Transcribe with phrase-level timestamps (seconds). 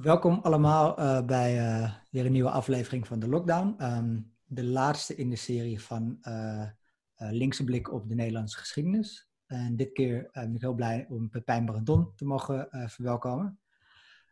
[0.00, 3.84] Welkom allemaal uh, bij uh, weer een nieuwe aflevering van de Lockdown.
[3.84, 6.68] Um, de laatste in de serie van uh,
[7.16, 9.28] Linkse Blik op de Nederlandse geschiedenis.
[9.46, 13.58] En dit keer ben ik heel blij om Pepijn Brandon te mogen verwelkomen.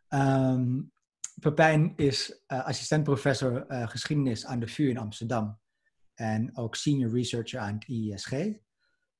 [0.09, 0.91] Um,
[1.39, 5.59] Pepijn is assistent-professor geschiedenis aan de VU in Amsterdam.
[6.13, 8.31] En ook senior researcher aan het IISG.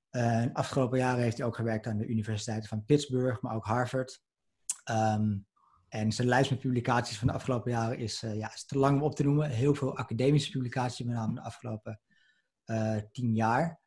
[0.10, 4.22] En afgelopen jaren heeft hij ook gewerkt aan de universiteiten van Pittsburgh, maar ook Harvard.
[4.90, 5.48] Um,
[5.90, 8.98] en zijn lijst met publicaties van de afgelopen jaren is, uh, ja, is te lang
[8.98, 9.50] om op te noemen.
[9.50, 12.00] Heel veel academische publicaties, met name de afgelopen
[12.66, 13.80] uh, tien jaar.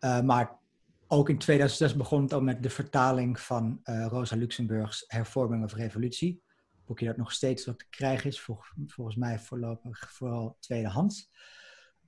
[0.00, 0.58] Uh, maar
[1.06, 6.42] ook in 2006 begon het al met de vertaling van Rosa Luxemburgs Hervorming of Revolutie.
[6.72, 11.30] Een boekje dat nog steeds wat te krijgen is, vol, volgens mij voorlopig vooral tweedehands.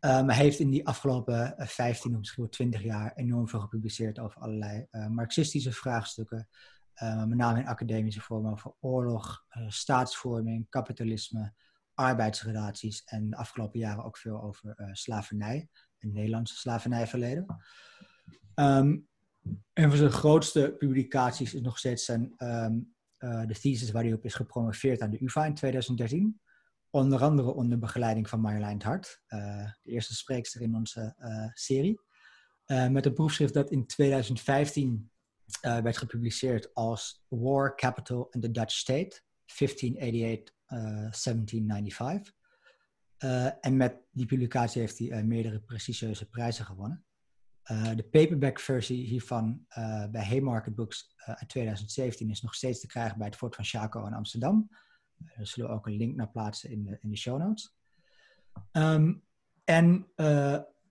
[0.01, 4.19] maar hij heeft in die afgelopen 15 of misschien wel 20 jaar enorm veel gepubliceerd
[4.19, 6.49] over allerlei marxistische vraagstukken,
[7.03, 11.53] uh, met name in academische vormen over oorlog, uh, staatsvorming, kapitalisme,
[11.95, 15.69] arbeidsrelaties en de afgelopen jaren ook veel over uh, slavernij,
[15.99, 17.47] het Nederlandse slavernijverleden.
[18.55, 19.09] Um,
[19.73, 24.25] een van zijn grootste publicaties is nog steeds zijn, um, de thesis waar hij op
[24.25, 26.41] is gepromoveerd aan de UvA in 2013.
[26.91, 31.15] Onder andere onder begeleiding van Marjolein Hart, de eerste spreekster in onze
[31.55, 32.01] serie.
[32.67, 35.12] met een proefschrift dat in 2015
[35.63, 39.25] uh, werd gepubliceerd als War, Capital and the Dutch State, 1588-1795.
[41.99, 47.05] Uh, uh, en met die publicatie heeft hij meerdere prestigieuze prijzen gewonnen.
[47.95, 49.67] De paperback versie hiervan
[50.11, 54.07] bij Haymarket Books uit 2017 is nog steeds te krijgen bij het Fort van Chaco
[54.07, 54.69] in Amsterdam.
[55.19, 57.77] daar zullen we ook een link naar plaatsen in de, in de show notes.
[58.73, 59.23] Um,
[59.65, 60.07] en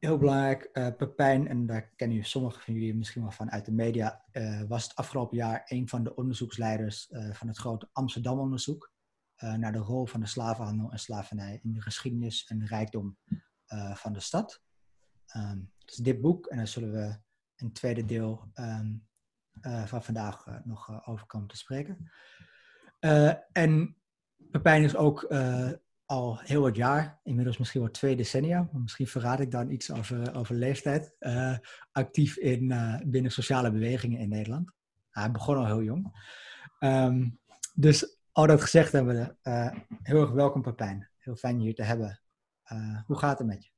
[0.01, 3.71] heel belangrijk, uh, Pepijn, en daar kennen sommigen van jullie misschien wel van uit de
[3.71, 8.89] media, uh, was het afgelopen jaar een van de onderzoeksleiders uh, van het grote Amsterdam-onderzoek
[9.57, 13.17] naar de rol van de slavenhandel en slavernij in de geschiedenis en rijkdom
[13.93, 14.63] van de stad.
[15.35, 17.19] Um, dus dit boek, en daar zullen we
[17.55, 19.07] een tweede deel um,
[19.85, 22.11] van vandaag nog over komen te spreken.
[23.51, 23.97] en
[24.51, 25.33] Pepijn is ook
[26.11, 30.35] al heel wat jaar, inmiddels misschien wel twee decennia, misschien verraad ik dan iets over,
[30.35, 31.57] over leeftijd, uh,
[31.91, 34.71] actief in, uh, binnen sociale bewegingen in Nederland.
[35.09, 36.29] Hij begon al heel jong.
[36.79, 37.39] Um,
[37.73, 39.71] dus al dat gezegd hebben we, uh,
[40.01, 41.09] heel erg welkom Papijn.
[41.17, 42.21] Heel fijn je hier te hebben.
[43.05, 43.69] hoe gaat het met je?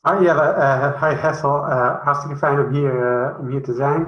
[0.00, 0.54] Hi Jelle,
[1.00, 1.64] hi Hessel.
[2.02, 4.00] hartstikke fijn om hier, om hier te zijn.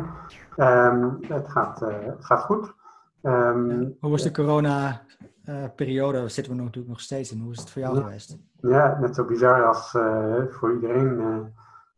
[0.57, 2.75] Um, het, gaat, het gaat goed.
[3.23, 5.03] Um, hoe was de corona
[5.77, 7.41] periode zitten we natuurlijk nog steeds in.
[7.41, 8.39] Hoe is het voor jou geweest?
[8.61, 11.21] Ja, net zo bizar als uh, voor iedereen,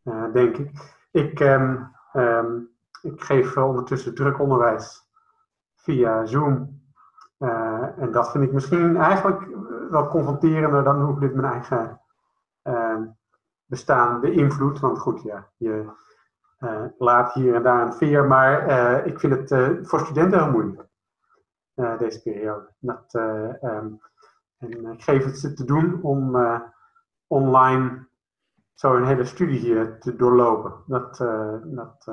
[0.04, 0.70] uh, denk ik.
[1.10, 2.68] Ik, um, um,
[3.02, 5.08] ik geef ondertussen druk onderwijs
[5.74, 6.82] via Zoom.
[7.98, 9.48] en dat vind ik misschien eigenlijk
[9.90, 12.00] wel confronterender dan hoe ik dit mijn eigen
[13.66, 14.80] bestaan beïnvloedt.
[14.80, 15.84] Want goed, ja, je
[16.98, 18.24] laat hier en daar een veer.
[18.24, 20.88] Maar ik vind het voor studenten heel moeilijk.
[21.74, 22.68] Eh, deze periode.
[22.78, 23.14] Dat,
[23.60, 24.00] en
[24.92, 26.36] ik geef het ze te doen om
[27.26, 28.06] online
[28.74, 30.74] zo een hele studie hier te doorlopen.
[30.86, 31.16] Dat,
[31.64, 32.08] dat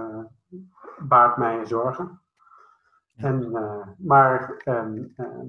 [1.00, 2.22] baart mij zorgen.
[3.16, 3.52] En,
[3.98, 5.48] maar, ehm, ehm,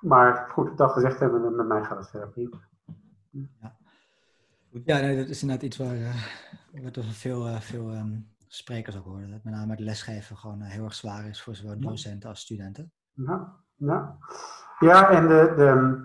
[0.00, 2.56] maar goed, dat gezegd hebben, met mij gaat het verder prima.
[3.30, 3.76] Ja,
[4.84, 6.14] ja nee, dat is inderdaad iets waar, uh,
[6.82, 9.30] wat veel, uh, veel um, sprekers ook horen.
[9.30, 12.40] Dat met name het lesgeven gewoon eh, heel erg zwaar is voor zowel docenten als
[12.40, 12.92] studenten.
[13.12, 14.16] Ja, ja.
[14.78, 16.00] ja en de, de,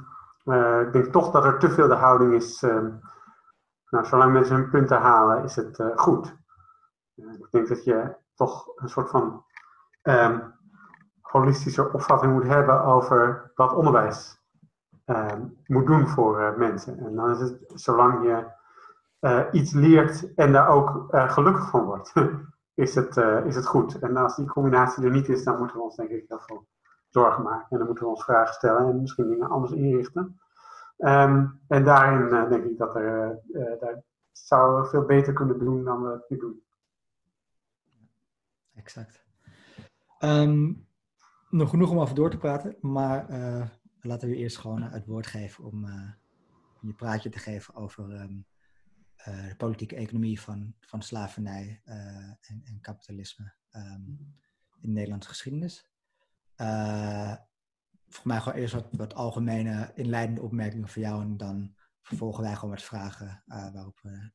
[0.51, 2.63] uh, ik denk toch dat er te veel de houding is.
[2.63, 2.87] Uh,
[3.89, 6.35] nou, zolang mensen hun punten halen, is het uh, goed.
[7.15, 9.45] ik denk dat je toch een soort van
[10.03, 10.53] um,
[11.21, 14.41] holistische opvatting moet hebben over wat onderwijs
[15.05, 16.99] um, moet doen voor mensen.
[16.99, 18.54] En dan is het, zolang je
[19.51, 22.13] iets leert en daar ook uh, gelukkig van wordt,
[22.73, 23.99] is, het, uh, is het goed.
[23.99, 26.65] En als die combinatie er niet is, dan moeten we ons denk ik heel
[27.09, 27.67] zorgen maken.
[27.69, 30.39] En dan moeten we ons vragen stellen en misschien dingen anders inrichten.
[30.97, 33.39] Um, en daarin denk ik dat er,
[33.79, 36.63] daar zouden we veel beter kunnen doen dan we het nu doen.
[38.75, 39.25] Exact.
[40.19, 40.87] Um,
[41.49, 43.25] nog genoeg om over door te praten, maar
[44.01, 45.85] laten we eerst gewoon het woord geven om
[46.79, 48.23] je praatje te geven over uh,
[49.25, 51.95] de politieke economie van, van slavernij uh,
[52.41, 54.35] en, en, kapitalisme um,
[54.79, 55.89] in de Nederlandse geschiedenis.
[56.57, 57.35] Uh,
[58.07, 62.55] voor mij gewoon eerst wat, wat algemene inleidende opmerkingen voor jou en dan vervolgen wij
[62.55, 64.31] gewoon wat vragen waarop we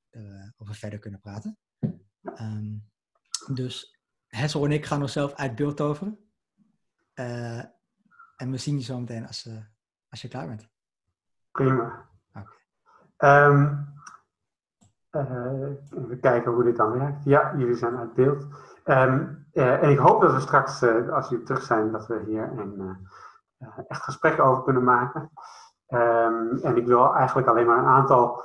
[0.57, 1.59] over verder kunnen praten.
[2.23, 2.91] Um,
[3.55, 6.19] dus Hessel en ik gaan onszelf uit beeld toveren.
[8.37, 9.49] En we zien je zo meteen als,
[10.09, 10.69] als je klaar bent.
[11.51, 12.09] Prima.
[12.31, 13.99] Okay.
[15.11, 17.25] Even kijken hoe dit dan werkt.
[17.25, 18.47] Ja, jullie zijn uit beeld.
[18.85, 22.97] Um, en ik hoop dat we straks, als jullie terug zijn, dat we hier een
[23.89, 25.31] echt gesprek over kunnen maken.
[25.89, 28.45] Um, en ik wil eigenlijk alleen maar een aantal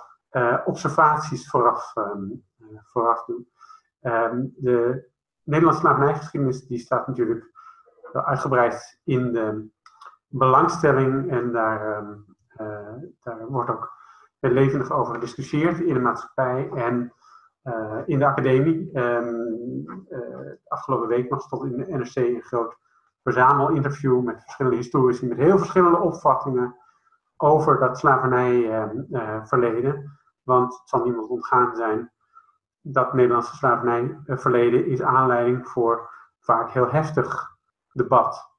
[0.66, 2.46] observaties vooraf, um,
[2.84, 3.50] vooraf doen.
[4.56, 5.10] De
[5.44, 7.54] Nederlandse slavernijgeschiedenis die staat natuurlijk
[8.12, 9.70] uitgebreid in de
[10.28, 12.06] belangstelling en daar,
[13.24, 13.95] daar wordt ook
[14.52, 17.14] levendig over gediscussieerd in de maatschappij en
[17.64, 19.00] uh, in de academie.
[20.68, 22.76] afgelopen week nog stond in de NRC een groot
[23.24, 26.76] verzamelinterview met verschillende historici met heel verschillende opvattingen
[27.38, 29.96] over dat slavernijverleden.
[29.96, 30.10] Uh,
[30.44, 32.12] want het zal niemand ontgaan zijn
[32.82, 36.10] dat Nederlandse slavernijverleden is aanleiding voor
[36.40, 37.56] vaak heel heftig
[37.92, 38.55] debat.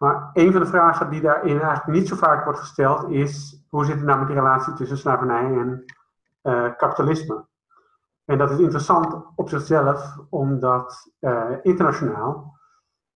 [0.00, 3.84] Maar een van de vragen die daarin eigenlijk niet zo vaak wordt gesteld is: hoe
[3.84, 5.84] zit het nou met die relatie tussen slavernij en
[6.42, 7.44] uh, kapitalisme?
[8.24, 12.58] En dat is interessant op zichzelf, omdat uh, internationaal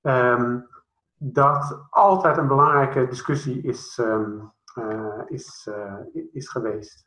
[0.02, 0.68] um,
[1.16, 5.70] dat altijd een belangrijke discussie is, um, uh, is,
[6.32, 7.06] is geweest.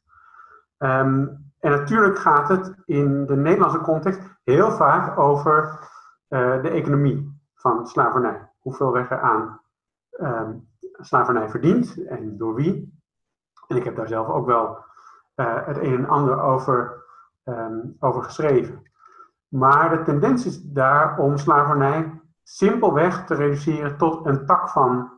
[0.77, 5.79] Um, en natuurlijk gaat het in de Nederlandse context heel vaak over
[6.27, 8.49] de economie van slavernij.
[8.59, 9.61] Hoeveel werd er aan
[10.21, 13.01] um, slavernij verdiend en door wie?
[13.67, 14.85] En ik heb daar zelf ook wel
[15.35, 17.03] het een en ander over,
[17.99, 18.81] over geschreven.
[19.47, 25.11] Maar de tendens is daar om slavernij simpelweg te reduceren tot een tak van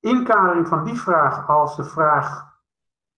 [0.00, 2.54] Inkadering van die vraag als de vraag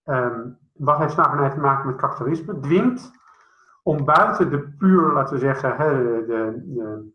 [0.05, 3.11] um, wat heeft slavernij te maken met kapitalisme, dwingt
[3.83, 7.13] om buiten de puur, laten we zeggen, de, de, de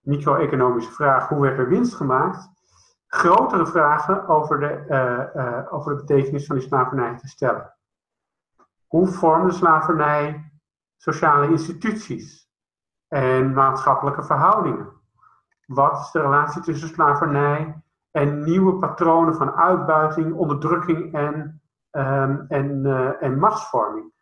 [0.00, 2.48] micro-economische vraag hoe werd er winst gemaakt,
[3.06, 7.74] grotere vragen over de, over de betekenis van die slavernij te stellen.
[8.86, 10.52] Hoe vormde slavernij
[10.96, 12.49] sociale instituties
[13.10, 14.88] en maatschappelijke verhoudingen?
[15.66, 22.84] Wat is de relatie tussen slavernij en nieuwe patronen van uitbuiting, onderdrukking en, um, en,
[22.84, 24.12] uh, en machtsvorming?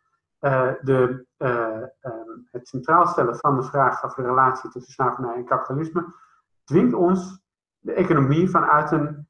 [0.81, 6.13] de, um, het centraal stellen van de vraag over de relatie tussen slavernij en kapitalisme
[6.63, 7.41] dwingt ons
[7.79, 9.27] de economie vanuit een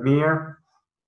[0.00, 0.62] meer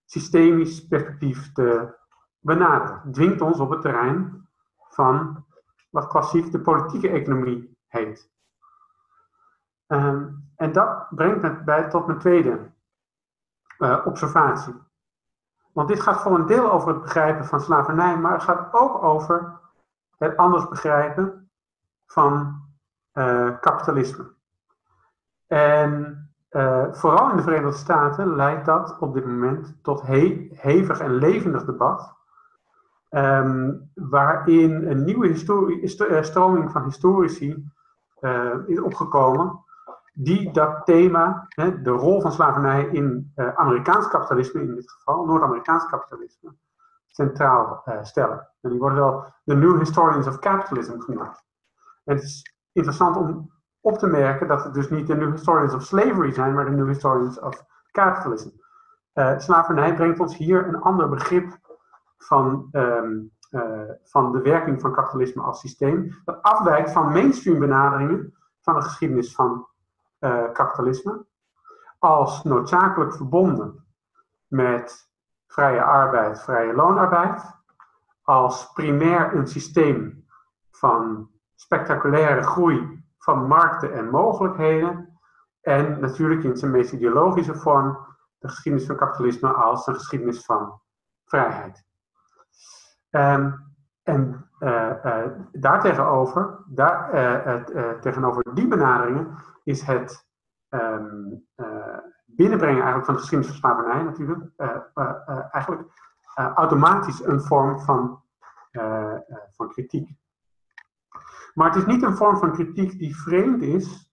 [0.04, 1.94] systemisch perspectief te
[2.38, 3.12] benaderen.
[3.12, 4.48] Dwingt ons op het terrein
[4.88, 5.44] van
[5.90, 8.30] wat klassiek de politieke economie heet.
[9.86, 12.70] Um, en dat brengt me bij tot mijn tweede
[13.78, 14.74] uh, observatie.
[15.72, 19.02] Want dit gaat voor een deel over het begrijpen van slavernij, maar het gaat ook
[19.02, 19.60] over
[20.18, 21.50] het anders begrijpen
[22.06, 22.62] van
[23.14, 24.30] uh, kapitalisme.
[25.46, 31.00] En uh, vooral in de Verenigde Staten leidt dat op dit moment tot he hevig
[31.00, 32.14] en levendig debat.
[33.10, 35.34] Um, waarin een nieuwe
[35.84, 37.70] st eh, stroming van historici
[38.22, 39.64] uh, is opgekomen.
[40.14, 45.24] Die dat thema, hè, de rol van slavernij in uh, Amerikaans kapitalisme, in dit geval
[45.24, 46.54] Noord-Amerikaans kapitalisme,
[47.06, 48.48] centraal stellen.
[48.60, 51.42] En die worden wel de New Historians of Capitalism genoemd.
[52.04, 53.50] En het is interessant om
[53.80, 56.70] op te merken dat het dus niet de New Historians of Slavery zijn, maar de
[56.70, 58.48] New Historians of Capitalism.
[59.36, 61.58] Slavernij brengt ons hier een ander begrip
[62.18, 63.02] van, uh,
[64.02, 69.34] van de werking van kapitalisme als systeem, dat afwijkt van mainstream benaderingen van de geschiedenis
[69.34, 69.66] van
[70.20, 71.24] uh, kapitalisme,
[71.98, 73.84] als noodzakelijk verbonden
[74.46, 75.10] met
[75.46, 77.42] vrije arbeid, vrije loonarbeid,
[78.22, 80.26] als primair een systeem
[80.70, 85.18] van spectaculaire groei van markten en mogelijkheden,
[85.60, 87.98] en natuurlijk in zijn meest ideologische vorm
[88.38, 90.80] de geschiedenis van kapitalisme als een geschiedenis van
[91.24, 91.84] vrijheid.
[93.14, 100.26] Um, en uh, uh, daartegenover, daar, uh, tegenover die benaderingen, is het
[100.70, 101.46] um,
[102.24, 104.50] binnenbrengen eigenlijk van de geschiedenis van slavernij natuurlijk
[105.50, 108.22] eigenlijk automatisch een vorm van,
[109.50, 110.10] van kritiek.
[111.54, 114.12] Maar het is niet een vorm van kritiek die vreemd is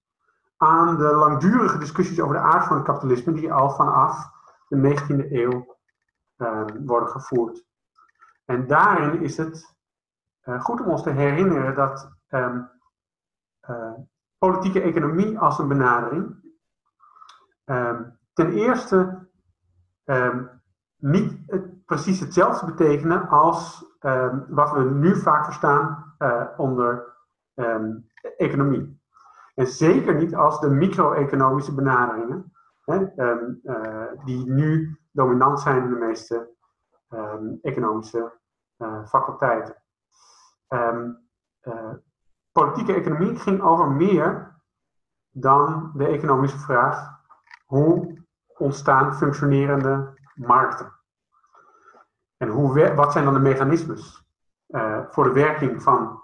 [0.57, 4.29] aan de langdurige discussies over de aard van het kapitalisme, die al vanaf
[4.67, 5.77] de 19e eeuw
[6.85, 7.67] worden gevoerd.
[8.49, 9.75] En daarin is het
[10.43, 12.69] uh, goed om ons te herinneren dat um,
[13.69, 13.93] uh,
[14.37, 16.53] politieke economie als een benadering
[17.65, 19.27] um, ten eerste
[20.05, 20.49] um,
[20.95, 21.37] niet
[21.85, 23.87] precies hetzelfde betekenen als
[24.47, 27.17] wat we nu vaak verstaan uh, onder
[28.37, 29.01] economie.
[29.55, 32.53] En zeker niet als de micro-economische benaderingen,
[32.85, 33.05] hè,
[34.25, 36.49] die nu dominant zijn in de meeste
[37.61, 38.38] economische
[39.05, 39.75] faculteiten.
[40.69, 41.27] Um,
[41.63, 41.93] uh,
[42.51, 44.57] politieke economie ging over meer
[45.29, 47.19] dan de economische vraag:
[47.65, 48.23] hoe
[48.57, 50.91] ontstaan functionerende markten?
[52.37, 54.25] En hoe, wat zijn dan de mechanismes
[54.67, 56.23] uh, voor de werking van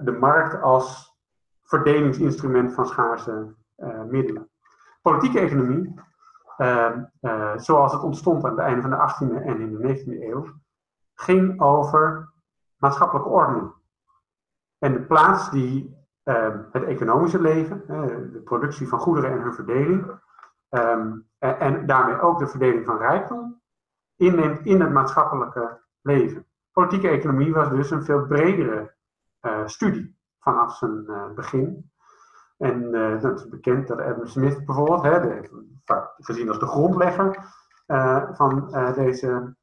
[0.00, 1.16] de markt als
[1.62, 3.54] verdelingsinstrument van schaarse
[4.06, 4.50] middelen?
[5.02, 5.94] Politieke economie,
[6.56, 7.04] ehm,
[7.56, 10.46] zoals het ontstond aan het einde van de 18e en in de 19e eeuw,
[11.14, 12.32] ging over
[12.76, 13.72] maatschappelijke ordening.
[14.78, 17.84] En de plaats die ehm, het economische leven,
[18.32, 20.20] de productie van goederen en hun verdeling,
[20.68, 23.60] ehm, en, daarmee ook de verdeling van rijkdom,
[24.16, 26.46] inneemt in het maatschappelijke leven.
[26.72, 28.94] Politieke economie was dus een veel bredere
[29.42, 31.90] uh, studie vanaf zijn uh, begin.
[32.58, 35.48] En het is bekend dat Adam Smith bijvoorbeeld, hè, de,
[36.18, 37.38] gezien als de grondlegger
[38.32, 39.56] van deze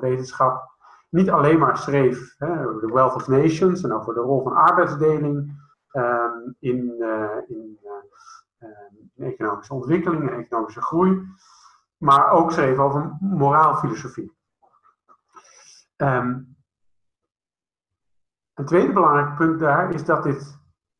[0.00, 0.75] wetenschap,
[1.16, 4.52] niet alleen maar schreef hè, over de Wealth of Nations en over de rol van
[4.52, 7.78] arbeidsdeling um, in, uh, in,
[8.58, 8.68] uh,
[9.14, 11.22] in, economische ontwikkeling en economische groei,
[11.96, 14.34] maar ook schreef over moraalfilosofie.
[15.96, 16.56] Um,
[18.54, 20.58] een tweede belangrijk punt daar is dat dit,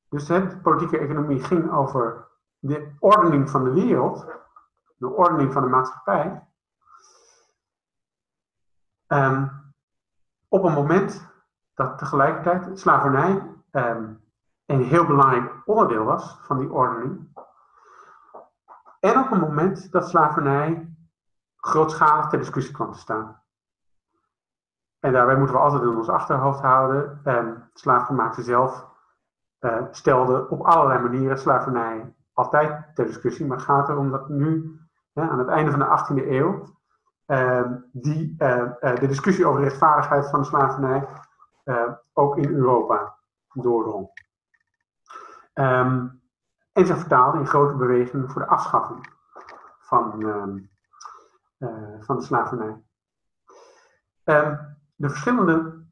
[0.08, 0.30] dus
[0.62, 4.26] politieke economie ging over de ordening van de wereld,
[4.96, 6.48] de ordening van de maatschappij.
[9.06, 9.65] Um,
[10.56, 11.28] op een moment
[11.74, 14.12] dat tegelijkertijd slavernij ehm,
[14.66, 17.34] een heel belangrijk onderdeel was van die ordening.
[19.00, 20.96] En op een moment dat slavernij
[21.56, 23.42] grootschalig ter discussie kwam te staan.
[25.00, 27.20] En daarbij moeten we altijd in ons achterhoofd houden.
[27.24, 28.86] Eh, slaafgemaakte zelf
[29.60, 33.46] uh, stelde op allerlei manieren slavernij altijd ter discussie.
[33.46, 34.80] Maar het gaat erom dat nu,
[35.14, 36.85] aan het einde van de 18e eeuw, Ehm,
[37.92, 41.08] die eh, eh, de discussie over de rechtvaardigheid van de slavernij
[41.64, 43.16] eh, ook in Europa
[43.52, 44.24] doordrong.
[46.72, 49.14] En ze vertaalde in grote bewegingen voor de afschaffing
[49.78, 50.70] van, um,
[52.00, 52.82] van de slavernij.
[54.94, 55.84] de verschillende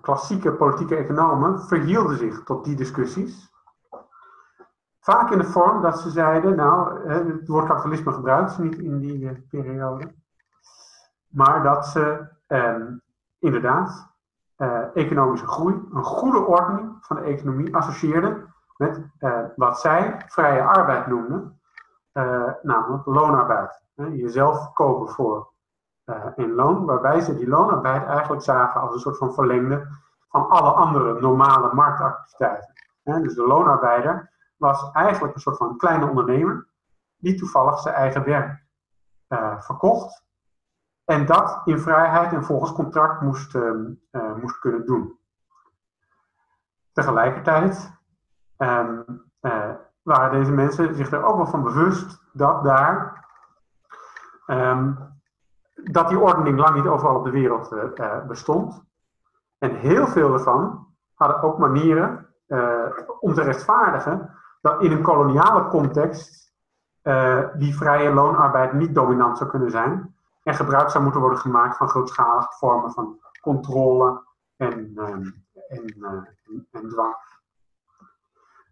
[0.00, 3.50] klassieke politieke economen verhielden zich tot die discussies.
[5.00, 8.98] Vaak in de vorm dat ze zeiden, nou, het woord kapitalisme gebruikt ze niet in
[8.98, 10.14] die periode
[11.28, 12.96] maar dat ze ehm,
[13.38, 14.14] inderdaad
[14.56, 20.62] uh, economische groei, een goede ordening van de economie associeerden met uh, wat zij vrije
[20.62, 21.60] arbeid noemden,
[22.12, 23.80] uh, namelijk loonarbeid.
[23.94, 25.54] jezelf kopen voor
[26.34, 29.86] een loon, waarbij ze die loonarbeid eigenlijk zagen als een soort van verlengde
[30.28, 32.72] van alle andere normale marktactiviteiten.
[33.02, 36.66] dus de loonarbeider was eigenlijk een soort van kleine ondernemer
[37.16, 38.64] die toevallig zijn eigen werk
[39.58, 40.25] verkocht
[41.06, 45.18] en dat in vrijheid en volgens contract moest, uh, moest kunnen doen.
[46.92, 47.92] Tegelijkertijd
[48.58, 49.04] um,
[49.40, 49.70] uh,
[50.02, 53.24] waren deze mensen zich er ook wel van bewust dat daar
[54.46, 55.14] um,
[55.74, 58.84] dat die ordening lang niet overal op de wereld uh, bestond.
[59.58, 62.24] En heel veel ervan hadden ook manieren
[63.20, 66.54] om te rechtvaardigen dat in een koloniale context
[67.54, 70.15] die vrije loonarbeid niet dominant zou kunnen zijn
[70.46, 74.22] en gebruik zou moeten worden gemaakt van grootschalige vormen van controle
[74.56, 75.30] en, ehm,
[75.68, 76.22] en, uh,
[76.70, 77.14] en, dwang.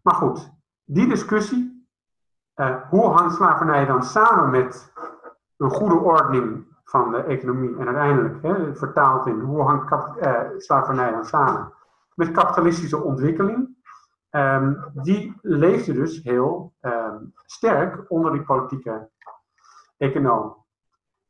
[0.03, 0.53] Maar goed,
[0.85, 1.89] die discussie,
[2.57, 4.93] uh, hoe hangt slavernij dan samen met
[5.57, 11.11] een goede ordening van de economie en uiteindelijk hè, vertaald in hoe hangt uh, slavernij
[11.11, 11.73] dan samen
[12.15, 13.77] met kapitalistische ontwikkeling,
[14.31, 19.11] um, die leefde dus heel um, sterk onder die politieke
[19.97, 20.64] econoom.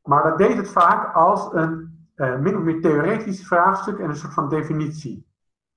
[0.05, 4.15] Maar dat deed het vaak als een uh, min of meer theoretisch vraagstuk en een
[4.15, 5.27] soort van definitie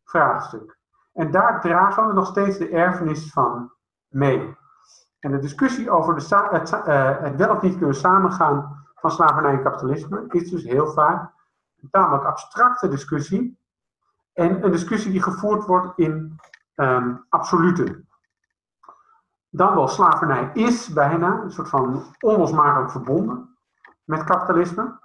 [0.05, 0.79] vraagstuk.
[1.13, 3.73] En daar dragen we nog steeds de erfenis van
[4.09, 4.57] mee.
[5.19, 9.53] En de discussie over de het, uh, het wel of niet kunnen samengaan van slavernij
[9.53, 11.33] en kapitalisme is dus heel vaak
[11.81, 13.59] een tamelijk abstracte discussie.
[14.33, 16.41] En een discussie die gevoerd wordt in
[16.75, 18.09] um, absoluten.
[19.49, 23.58] Dan wel, slavernij is bijna een soort van onlosmakelijk verbonden
[24.09, 24.99] met kapitalisme.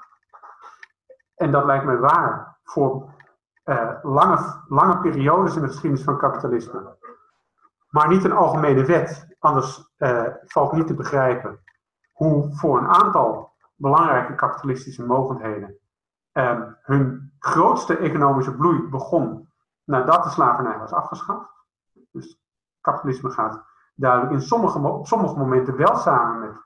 [1.36, 3.10] En dat lijkt mij waar voor
[3.66, 6.98] uh, lange, lange periodes in de geschiedenis van kapitalisme.
[7.90, 11.60] Maar niet een algemene wet, anders uh, valt niet te begrijpen
[12.12, 15.78] hoe voor een aantal belangrijke kapitalistische mogendheden
[16.34, 19.50] uh, hun grootste economische bloei begon
[19.84, 21.50] nadat de slavernij was afgeschaft.
[22.12, 22.42] Dus
[22.82, 23.64] kapitalisme gaat
[23.96, 26.64] duidelijk in sommige, sommige momenten wel samen met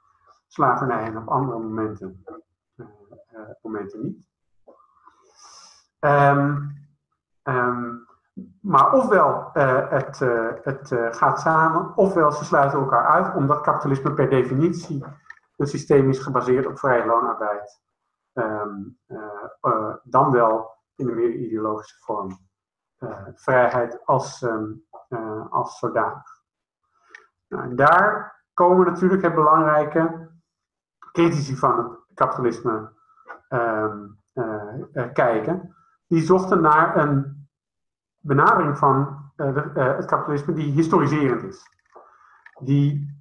[0.48, 2.24] slavernij en op andere momenten,
[2.76, 2.88] uh,
[3.62, 4.28] momenten niet.
[6.00, 6.76] Um,
[7.44, 8.06] um,
[8.62, 10.20] maar ofwel uh, het,
[10.64, 15.06] het gaat samen, ofwel ze sluiten elkaar uit, omdat kapitalisme per definitie
[15.56, 17.82] een systeem is gebaseerd op vrije loonarbeid.
[18.34, 19.00] Um,
[20.04, 22.38] dan wel in een meer ideologische vorm.
[23.36, 24.46] vrijheid als,
[25.50, 26.38] als zodanig.
[27.48, 30.27] Nou, daar komen natuurlijk het belangrijke
[31.18, 32.90] critici van het kapitalisme
[33.50, 34.20] um,
[35.14, 35.76] kijken.
[36.08, 37.48] Die zochten naar een
[38.20, 41.62] benadering van uh, het kapitalisme die historiserend is.
[42.60, 43.16] Die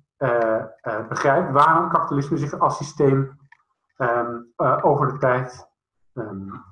[1.08, 3.38] begrijpt waarom kapitalisme zich als systeem
[3.98, 5.68] um, over de tijd
[6.12, 6.64] um,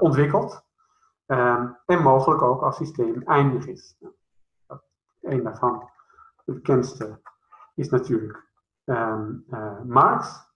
[0.00, 0.64] ontwikkelt.
[1.26, 3.96] En mogelijk ook als systeem eindig is.
[5.20, 5.90] Een daarvan,
[6.44, 7.20] de bekendste,
[7.74, 8.46] is natuurlijk
[9.84, 10.46] Marx.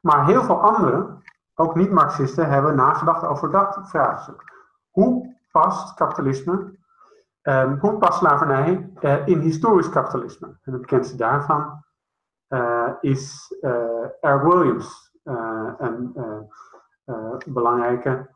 [0.00, 1.22] Maar heel veel anderen,
[1.54, 4.42] ook niet-Marxisten, hebben nagedacht over dat vraagstuk.
[4.90, 6.78] Hoe past kapitalisme,
[7.42, 10.46] um, hoe past slavernij uh, in historisch kapitalisme?
[10.46, 11.84] En het bekendste daarvan
[12.48, 14.48] uh, is uh, R.
[14.48, 16.12] Williams, een
[17.44, 18.34] belangrijke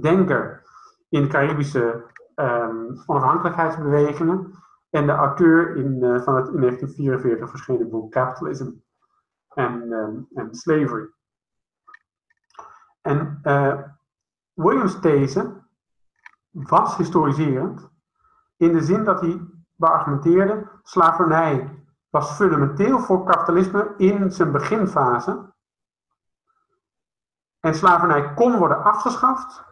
[0.00, 0.62] denker
[1.08, 4.52] in de Caribische um, onafhankelijkheidsbewegingen
[4.90, 8.70] en de auteur in, van het in 1944 verschenen boek Capitalism
[9.48, 11.08] en, um, en Slavery.
[13.00, 13.40] En
[14.52, 15.62] Williams' these
[16.50, 17.88] was historiserend.
[18.56, 19.40] In de zin dat hij
[19.76, 25.52] beargumenteerde, slavernij was fundamenteel voor kapitalisme in zijn beginfase.
[27.60, 29.64] En slavernij kon worden afgeschaft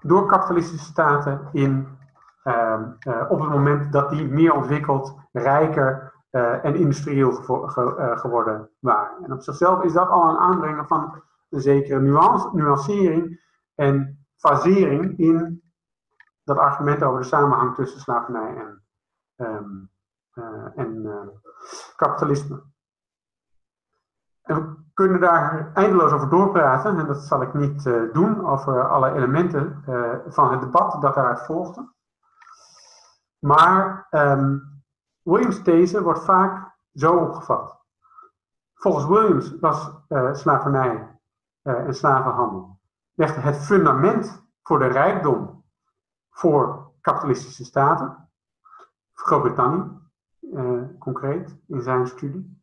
[0.00, 1.98] door kapitalistische staten in,
[2.44, 8.70] uh, uh, op het moment dat die meer ontwikkeld, rijker uh, en industrieel ge geworden
[8.78, 9.24] waren.
[9.24, 13.42] En op zichzelf is dat al een aanbrengen van een zekere nuance, nuancering
[13.74, 15.62] en fasering in
[16.44, 18.82] dat argument over de samenhang tussen slavernij en,
[19.36, 19.90] um,
[20.34, 21.30] uh, en
[21.96, 22.62] kapitalisme.
[24.42, 29.12] En we kunnen daar eindeloos over doorpraten, en dat zal ik niet doen, over alle
[29.12, 29.82] elementen
[30.26, 31.92] van het debat dat daaruit volgde.
[33.38, 34.73] Maar um,
[35.24, 37.82] Williams' these wordt vaak zo opgevat.
[38.74, 39.90] Volgens Williams was
[40.32, 41.18] slavernij
[41.62, 42.74] en slavenhandel
[43.14, 45.64] legde het fundament voor de rijkdom
[46.30, 48.28] voor kapitalistische staten.
[49.12, 49.98] Groot-Brittannië,
[50.40, 52.62] uh, concreet, in zijn studie.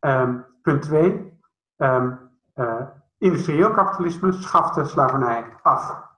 [0.00, 1.10] Um, punt 2.
[1.12, 1.30] Um,
[1.76, 2.14] ehm,
[2.52, 2.86] eh,
[3.18, 6.10] industrieel kapitalisme schafte slavernij af.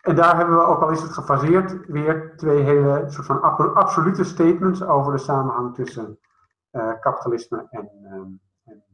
[0.00, 3.42] En daar hebben we, ook al is het gefaseerd, weer twee hele soort van
[3.74, 6.18] absolute statements over de samenhang tussen
[6.72, 8.84] uh, kapitalisme en, um, en,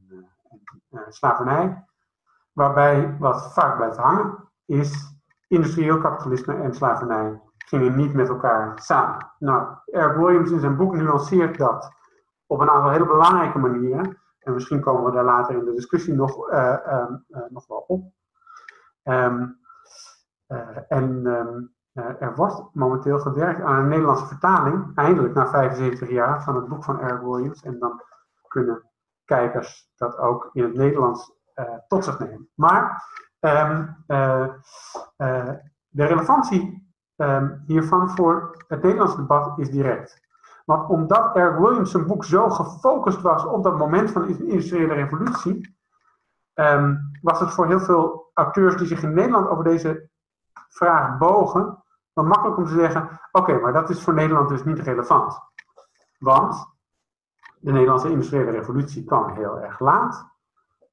[0.90, 1.84] en slavernij.
[2.52, 5.14] Waarbij wat vaak blijft hangen is
[5.48, 9.32] industrieel kapitalisme en slavernij gingen niet met elkaar samen.
[9.38, 11.92] Nou, Eric Williams in zijn boek nuanceert dat
[12.46, 14.20] op een aantal hele belangrijke manieren.
[14.38, 17.04] En misschien komen we daar later in de discussie nog, uh,
[17.48, 18.04] nog wel op.
[19.04, 19.58] Um,
[20.88, 21.74] en um,
[22.18, 26.84] er wordt momenteel gewerkt aan een Nederlandse vertaling, eindelijk na 75 jaar, van het boek
[26.84, 27.62] van Eric Williams.
[27.62, 28.02] En dan
[28.48, 28.90] kunnen
[29.24, 31.32] kijkers dat ook in het Nederlands
[31.88, 32.48] tot zich nemen.
[32.54, 33.04] Maar
[33.40, 34.48] uh,
[35.88, 40.20] de relevantie um, hiervan voor het Nederlandse debat is direct.
[40.64, 44.94] Want omdat Eric Williams zijn boek zo gefocust was op dat moment van de industriële
[44.94, 45.76] revolutie,
[46.54, 50.08] ehm, was het voor heel veel auteurs die zich in Nederland over deze
[50.68, 54.78] vraag bogen, wel makkelijk om te zeggen: oké, maar dat is voor Nederland dus niet
[54.78, 55.40] relevant.
[56.18, 56.74] Want
[57.58, 60.34] de Nederlandse industriële revolutie kwam heel erg laat.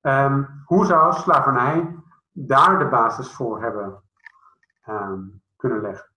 [0.02, 1.96] Ehm, hoe zou slavernij
[2.32, 4.04] daar de basis voor hebben
[4.82, 5.22] ehm,
[5.56, 6.12] kunnen leggen?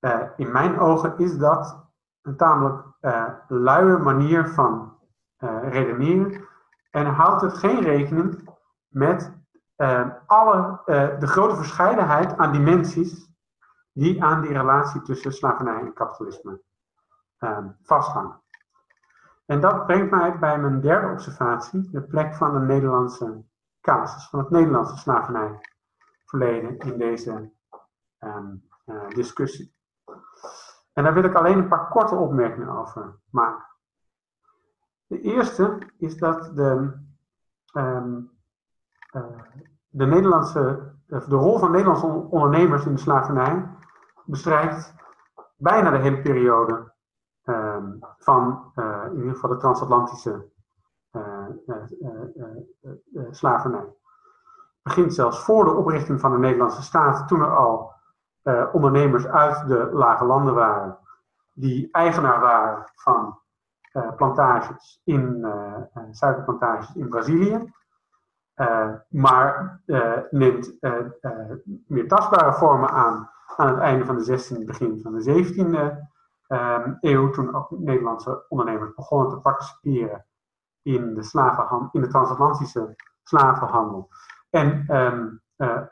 [0.00, 1.86] Uh, in mijn ogen is dat
[2.22, 4.98] een tamelijk uh, luie manier van
[5.38, 6.48] uh, redeneren
[6.90, 8.50] en houdt het geen rekening
[8.88, 9.41] met
[10.26, 10.80] alle,
[11.18, 13.30] de grote verscheidenheid aan dimensies
[13.92, 16.60] die aan die relatie tussen slavernij en kapitalisme
[17.82, 18.42] vasthangen.
[19.46, 23.44] En dat brengt mij bij mijn derde observatie, de plek van de Nederlandse
[23.80, 27.52] casus, van het Nederlandse slavernijverleden in deze
[28.18, 29.74] um, uh, discussie.
[30.92, 33.66] En daar wil ik alleen een paar korte opmerkingen over maken.
[35.06, 37.00] De eerste is dat de,
[37.72, 38.16] uh,
[39.92, 43.68] de, Nederlandse, de rol van Nederlandse ondernemers in de slavernij
[44.24, 44.94] bestrijkt
[45.56, 46.92] bijna de hele periode
[47.44, 50.50] um, van uh, in ieder geval de transatlantische
[51.12, 51.46] uh,
[53.12, 53.80] uh, slavernij.
[53.80, 57.90] Het begint zelfs voor de oprichting van de Nederlandse staat, toen er al
[58.72, 60.98] ondernemers uit de lage landen waren,
[61.54, 63.38] die eigenaar waren van
[64.16, 65.46] plantages in
[66.10, 67.72] suikerplantages in Brazilië.
[69.08, 69.80] Maar
[70.30, 70.72] neemt
[71.86, 76.10] meer tastbare vormen aan aan het einde van de 16e, begin van de 17e
[76.48, 80.26] um, eeuw, toen ook Nederlandse ondernemers begonnen te participeren
[80.82, 84.08] in de, slavenhandel, in de transatlantische slavenhandel.
[84.50, 84.84] En
[85.56, 85.82] uh,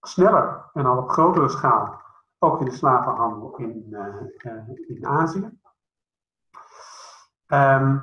[0.00, 2.00] sneller en al op grotere schaal
[2.38, 3.96] ook in de slavenhandel in,
[4.86, 5.58] in Azië.
[7.46, 8.02] Um,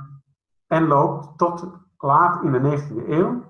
[0.68, 3.49] en loopt tot laat in de 19e eeuw.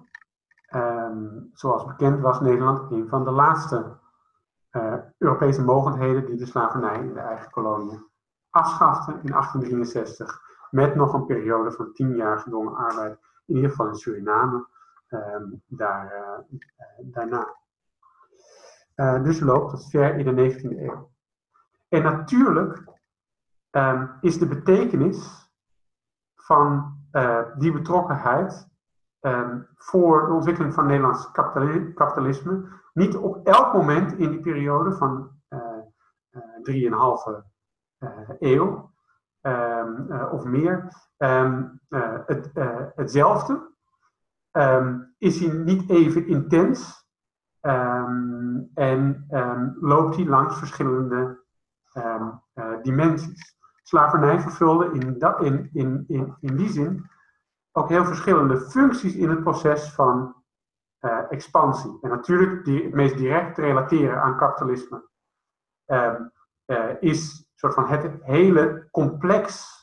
[1.53, 3.97] Zoals bekend was Nederland een van de laatste
[5.17, 8.09] Europese mogendheden die de slavernij in de eigen koloniën
[8.49, 13.87] afschafte in 1863 met nog een periode van tien jaar gedwongen arbeid, in ieder geval
[13.87, 14.67] in Suriname,
[15.09, 16.55] um, daar, uh,
[16.97, 17.55] daarna.
[18.95, 21.09] Uh, dus loopt het ver in de 19e eeuw.
[21.89, 22.83] En natuurlijk
[23.71, 25.47] um, is de betekenis
[26.35, 26.97] van
[27.57, 28.67] die betrokkenheid
[29.21, 31.31] um, voor de ontwikkeling van Nederlands
[31.93, 35.39] kapitalisme niet op elk moment in die periode van
[36.63, 37.43] 3,5
[37.97, 38.91] eh, eeuw
[39.41, 42.51] ehm, eh, of meer ehm, eh, het,
[42.95, 43.67] hetzelfde.
[44.51, 47.07] Ehm, is hij niet even intens
[48.73, 49.25] en
[49.79, 51.43] loopt hij langs verschillende
[52.81, 53.57] dimensies.
[53.83, 57.09] Slavernij vervulde in, in, in, in die zin
[57.71, 60.35] ook heel verschillende functies in het proces van
[61.01, 61.97] uh, expansie.
[62.01, 65.07] En natuurlijk die het meest direct te relateren aan kapitalisme
[65.85, 66.31] um,
[66.65, 69.77] uh, is soort van het hele complex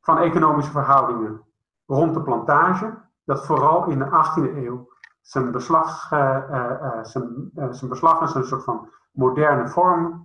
[0.00, 1.44] van economische verhoudingen
[1.86, 4.88] rond de plantage, dat vooral in de 18e eeuw
[5.20, 10.24] zijn beslag, uh, uh, zijn, zijn beslag en zijn soort van moderne vorm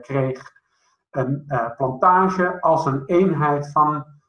[0.00, 0.58] kreeg.
[1.10, 1.44] Een
[1.76, 4.19] plantage als een eenheid van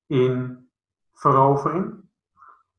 [0.06, 0.68] in
[1.12, 2.04] verovering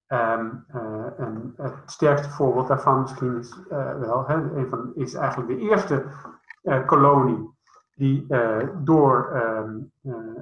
[0.08, 5.50] Um, uh, en het sterkste voorbeeld daarvan misschien is uh, wel, een van, is eigenlijk
[5.50, 6.06] de eerste
[6.64, 7.56] uh, kolonie
[7.96, 8.28] die
[8.84, 9.92] door um,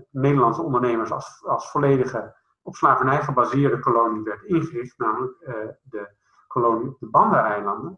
[0.10, 5.34] Nederlandse ondernemers als, als volledige op slavernij gebaseerde kolonie werd ingericht, namelijk
[5.82, 6.10] de
[6.48, 7.98] kolonie op de Banda-eilanden.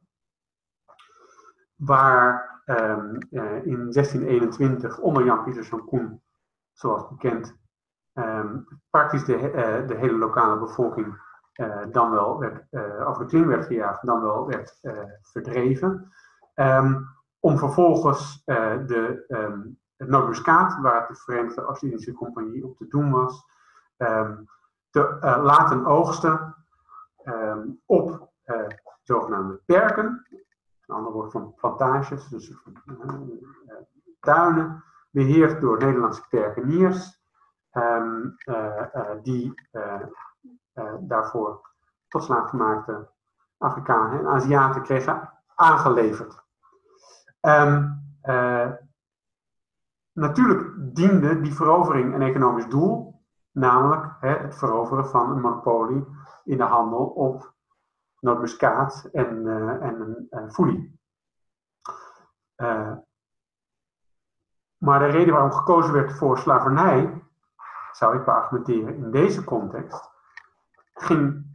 [1.78, 3.16] Waar ehm,
[3.64, 6.22] in 1621 onder Jan Pieters van Koen,
[6.74, 7.56] zoals bekend,
[8.14, 8.58] ehm,
[8.90, 11.26] praktisch de, de hele lokale bevolking
[11.92, 12.66] dan wel werd,
[13.06, 14.80] over de kling werd gejaagd, dan wel werd
[15.22, 16.12] verdreven.
[17.40, 19.26] om vervolgens de,
[19.98, 23.46] het Noordmuskaat, waar de Verenigde Oost-Indische Compagnie op te doen was,
[24.90, 26.56] te laten oogsten
[27.86, 28.30] op
[29.04, 30.26] zogenaamde perken,
[30.88, 32.56] een ander woord van plantages, dus uh,
[34.20, 37.22] tuinen, beheerd door Nederlandse perkeniers,
[37.72, 38.36] um,
[39.22, 39.54] die
[41.00, 41.70] daarvoor
[42.08, 43.10] tot slaafgemaakte
[43.58, 46.44] Afrikanen en Aziaten kregen aangeleverd.
[47.42, 48.06] Um,
[50.12, 53.22] natuurlijk diende die verovering een economisch doel,
[53.52, 56.08] namelijk hè, het veroveren van een monopolie
[56.44, 57.56] in de handel op
[58.20, 61.00] nootmuskaat en, uh, en een foelie.
[62.58, 62.94] Uh,
[64.78, 67.24] maar de reden waarom gekozen werd voor slavernij,
[67.92, 70.10] zou ik beargumenteren in deze context,
[70.94, 71.46] ging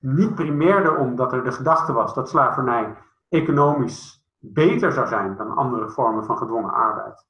[0.00, 2.96] niet primair erom dat er de gedachte was dat slavernij
[3.28, 7.26] economisch beter zou zijn dan andere vormen van gedwongen arbeid.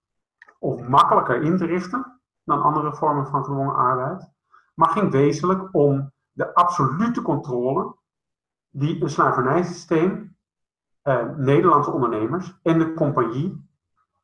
[0.59, 4.33] Of makkelijker in te richten dan andere vormen van gedwongen arbeid.
[4.75, 7.97] Maar ging wezenlijk om de absolute controle
[8.79, 10.37] die een slavernijsysteem,
[11.05, 13.69] uh, Nederlandse ondernemers en de compagnie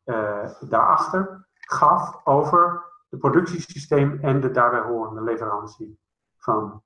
[0.05, 5.99] uh, daarachter gaf over het productiesysteem en de daarbij horende leverantie
[6.37, 6.83] van,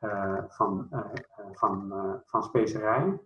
[0.00, 0.88] uh, van,
[1.52, 1.92] van,
[2.26, 3.20] van specerijen.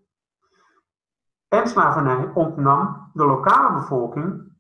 [1.49, 4.55] En slavernij ontnam de lokale bevolking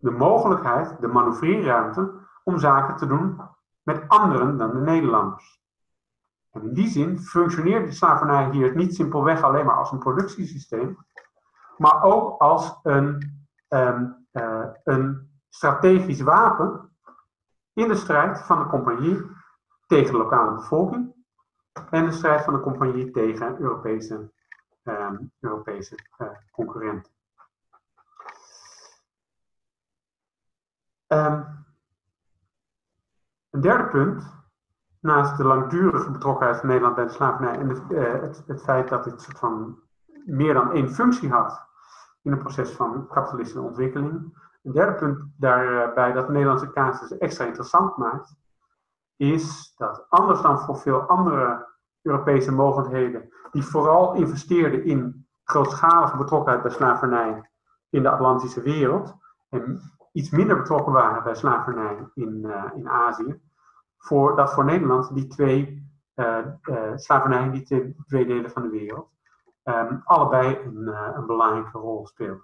[0.00, 2.12] de mogelijkheid, de manoeuvreerruimte,
[2.44, 3.40] om zaken te doen
[3.82, 5.59] met anderen dan de Nederlanders.
[6.52, 10.98] In die zin functioneert de slavernij hier niet simpelweg alleen maar als een productiesysteem,
[11.76, 16.90] maar ook als een, um, uh, een strategisch wapen
[17.72, 19.22] in de strijd van de compagnie
[19.86, 21.14] tegen de lokale bevolking
[21.90, 24.32] en de strijd van de compagnie tegen Europese,
[24.82, 27.12] um, Europese uh, concurrenten.
[31.06, 31.64] Um,
[33.50, 34.39] een derde punt
[35.00, 38.88] naast de langdurige betrokkenheid van Nederland bij de slavernij en de, uh, het, het, feit
[38.88, 39.78] dat dit soort van
[40.24, 41.68] meer dan één functie had
[42.22, 44.38] in het proces van kapitalistische ontwikkeling.
[44.62, 48.34] Een derde punt daarbij dat de Nederlandse casus extra interessant maakt,
[49.16, 51.68] is dat anders dan voor veel andere
[52.02, 57.50] Europese mogelijkheden, die vooral investeerden in grootschalige betrokkenheid bij slavernij
[57.90, 59.16] in de Atlantische wereld,
[59.48, 59.80] en
[60.12, 63.40] iets minder betrokken waren bij slavernij in, uh, in Azië,
[64.00, 67.62] voor, dat voor Nederland die twee uh, uh, die
[68.06, 69.08] twee, delen van de wereld
[69.64, 72.42] um, allebei een, uh, een, belangrijke rol speelt.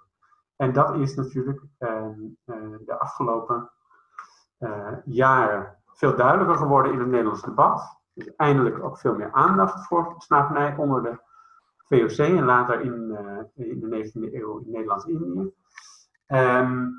[0.55, 2.37] En dat is natuurlijk um,
[2.85, 3.69] de afgelopen
[5.05, 7.99] jaren veel duidelijker geworden in het Nederlands debat.
[8.13, 11.19] Dus eindelijk ook veel meer aandacht voor slavernij onder de
[11.77, 13.17] VOC en later in,
[13.53, 15.51] in de 19e eeuw in Nederlands-Indië.
[16.27, 16.95] Um,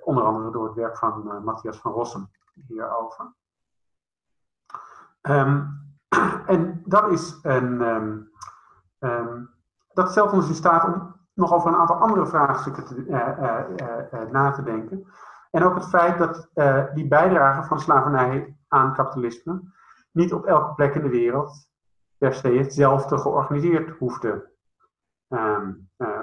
[0.00, 3.34] onder andere door het werk van Matthias van Rossum hierover.
[5.22, 5.80] Um,
[6.46, 7.80] en dat is een.
[7.80, 8.30] Um,
[8.98, 9.50] um,
[9.92, 14.20] dat stelt ons in staat om nog over een aantal andere vraagstukken te, uh, uh,
[14.22, 15.06] uh, na te denken.
[15.50, 16.48] En ook het feit dat
[16.94, 19.60] die bijdrage van slavernij aan kapitalisme
[20.10, 21.68] niet op elke plek in de wereld
[22.18, 24.50] per se hetzelfde georganiseerd hoefde,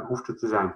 [0.07, 0.75] hoefde te zijn.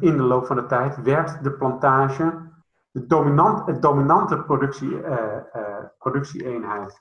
[0.00, 2.51] in de loop van de tijd werd de plantage
[2.92, 7.00] de dominant, het dominante productie, uh, uh, productieeenheid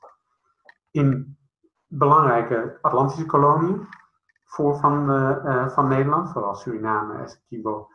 [0.91, 1.38] in
[1.88, 3.88] belangrijke Atlantische koloniën
[4.45, 7.88] voor van, uh, van Nederland, vooral Suriname, Essequibo,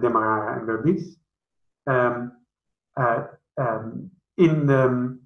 [0.00, 1.18] Demerara en Berbice.
[1.82, 2.46] Um,
[3.54, 5.16] um, in de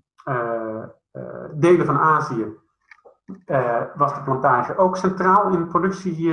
[1.55, 2.61] delen van Azië
[3.95, 6.29] was de plantage ook centraal in, productie,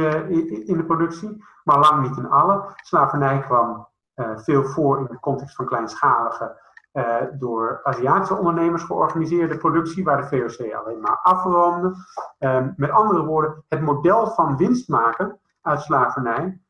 [0.66, 2.74] in, de productie, maar lang niet in alle.
[2.76, 3.89] Slavernij kwam
[4.36, 6.62] veel voor in de context van kleinschalige,
[6.94, 11.96] uh, door Aziatische ondernemers georganiseerde productie, waar de VOC alleen maar afroomde.
[12.40, 16.62] Um, met andere woorden, het model van winst maken uit slavernij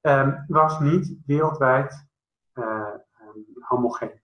[0.00, 2.06] um, was niet wereldwijd
[2.54, 4.20] uh, um, homogeen.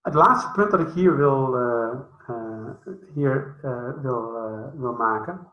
[0.00, 1.56] het laatste punt dat ik hier wil,
[3.14, 3.56] hier,
[4.02, 4.32] wil,
[4.74, 5.51] wil maken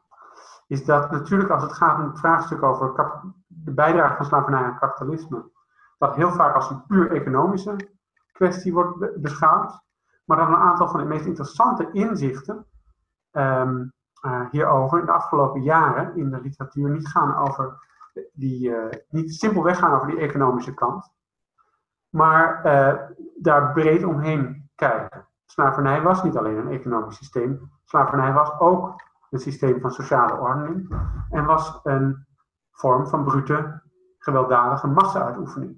[0.70, 3.16] is dat natuurlijk als het gaat om het vraagstuk over
[3.48, 5.52] de bijdrage van slavernij aan kapitalisme,
[5.98, 7.76] dat heel vaak als een puur economische
[8.32, 9.82] kwestie wordt beschouwd.
[10.26, 12.66] maar dat een aantal van de meest interessante inzichten
[13.32, 13.86] ehm,
[14.26, 17.88] uh, hierover in de afgelopen jaren in de literatuur niet gaan over
[18.34, 21.14] die, uh, niet simpelweg gaan over die economische kant,
[22.10, 23.02] maar uh,
[23.38, 25.28] daar breed omheen kijken.
[25.46, 30.96] Slavernij was niet alleen een economisch systeem, slavernij was ook een systeem van sociale ordening
[31.30, 32.26] en was een
[32.72, 33.82] vorm van brute,
[34.18, 35.78] gewelddadige massa-uitoefening.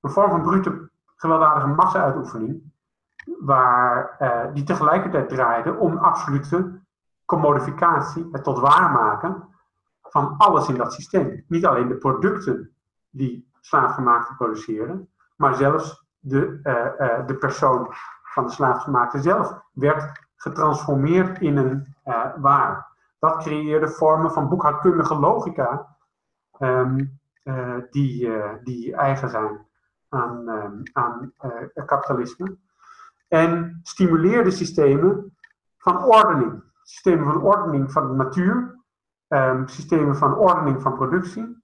[0.00, 2.62] Een vorm van brute, gewelddadige massa-uitoefening,
[3.40, 4.16] waar,
[4.54, 6.80] die tegelijkertijd draaide om absolute
[7.24, 9.48] commodificatie, het tot waarmaken
[10.02, 11.44] van alles in dat systeem.
[11.48, 12.70] Niet alleen de producten
[13.10, 20.25] die slaafgemaakte produceren, maar zelfs de, uh, uh, de persoon van de slaafgemaakte zelf werd
[20.36, 22.94] getransformeerd in een uh, waar.
[23.18, 25.96] Dat creëerde vormen van boekhoudkundige logica
[26.58, 27.20] um,
[27.90, 28.30] die,
[28.62, 29.66] die eigen zijn
[30.08, 31.32] aan, um, aan
[31.86, 32.56] kapitalisme.
[33.28, 35.36] En stimuleerde systemen
[35.76, 38.80] van ordening systemen van ordening van de natuur,
[39.28, 41.62] um, systemen van ordening van productie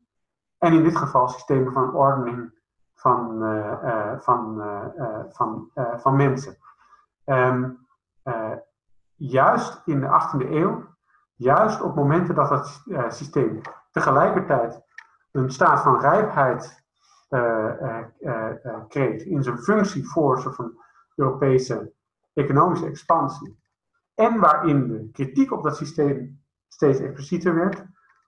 [0.59, 2.61] en in dit geval systemen van ordening
[2.95, 3.39] van,
[4.21, 4.63] van,
[5.29, 6.57] van, van mensen.
[7.25, 7.82] Um,
[9.15, 10.85] juist in de 18e eeuw,
[11.35, 12.83] juist op momenten dat het
[13.15, 14.83] systeem tegelijkertijd
[15.33, 16.83] een staat van rijpheid
[18.89, 20.79] kreeg in zijn functie voor een
[21.15, 21.93] Europese
[22.33, 23.61] economische expansie,
[24.15, 27.85] en waarin de kritiek op dat systeem steeds explicieter werd,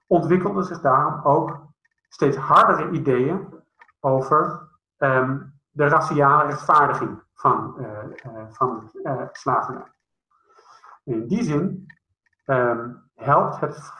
[0.06, 1.66] ontwikkelden zich daarom ook
[2.08, 3.62] steeds hardere ideeën
[4.00, 9.92] over um, de raciale rechtvaardiging van, uh, uh, van uh, slavernij.
[11.04, 11.86] In die zin
[12.46, 13.92] um, helpt het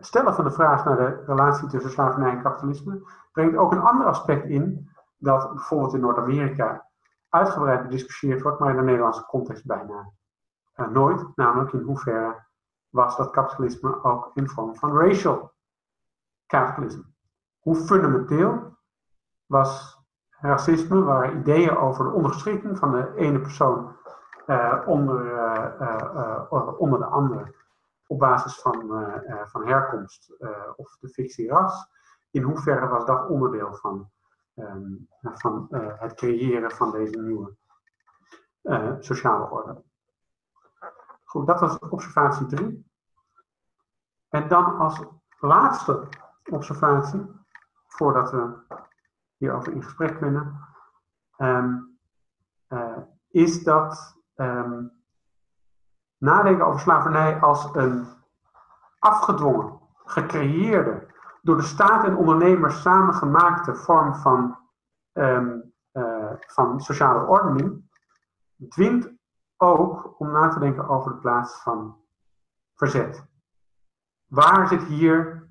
[0.00, 4.06] stellen van de vraag naar de relatie tussen slavernij en kapitalisme, brengt ook een ander
[4.06, 6.88] aspect in, dat bijvoorbeeld in Noord-Amerika
[7.28, 10.12] uitgebreid gediscussieerd wordt, maar in de Nederlandse context bijna
[10.74, 12.44] nooit, namelijk in hoeverre
[12.88, 15.52] was dat kapitalisme ook in vorm van racial
[16.46, 17.04] kapitalisme.
[17.58, 18.76] Hoe fundamenteel
[19.46, 20.01] was
[20.42, 23.96] racisme, waren ideeën over de onderschikking van de ene persoon
[24.46, 25.24] uh, onder,
[25.80, 27.54] uh, onder de andere
[28.06, 29.06] op basis van,
[29.44, 30.32] van herkomst
[30.76, 31.88] of de fictie ras.
[32.30, 34.10] In hoeverre was dat onderdeel van,
[34.54, 35.66] um, van
[35.98, 37.56] het creëren van deze nieuwe
[39.00, 39.82] sociale orde?
[41.24, 42.90] Goed, dat was observatie 3.
[44.28, 45.00] En dan als
[45.40, 46.08] laatste
[46.50, 47.26] observatie,
[47.86, 48.54] voordat we
[49.42, 50.68] hierover in gesprek kunnen,
[51.38, 51.98] um,
[53.30, 54.92] is dat um,
[56.18, 58.06] nadenken over slavernij als een
[58.98, 61.06] afgedwongen, gecreëerde,
[61.42, 64.58] door de staat en ondernemers samengemaakte vorm van,
[65.12, 67.90] um, uh, van sociale ordening,
[68.68, 69.10] dwingt
[69.56, 71.96] ook om na te denken over de plaats van
[72.74, 73.26] verzet.
[74.26, 75.48] Waar zit hier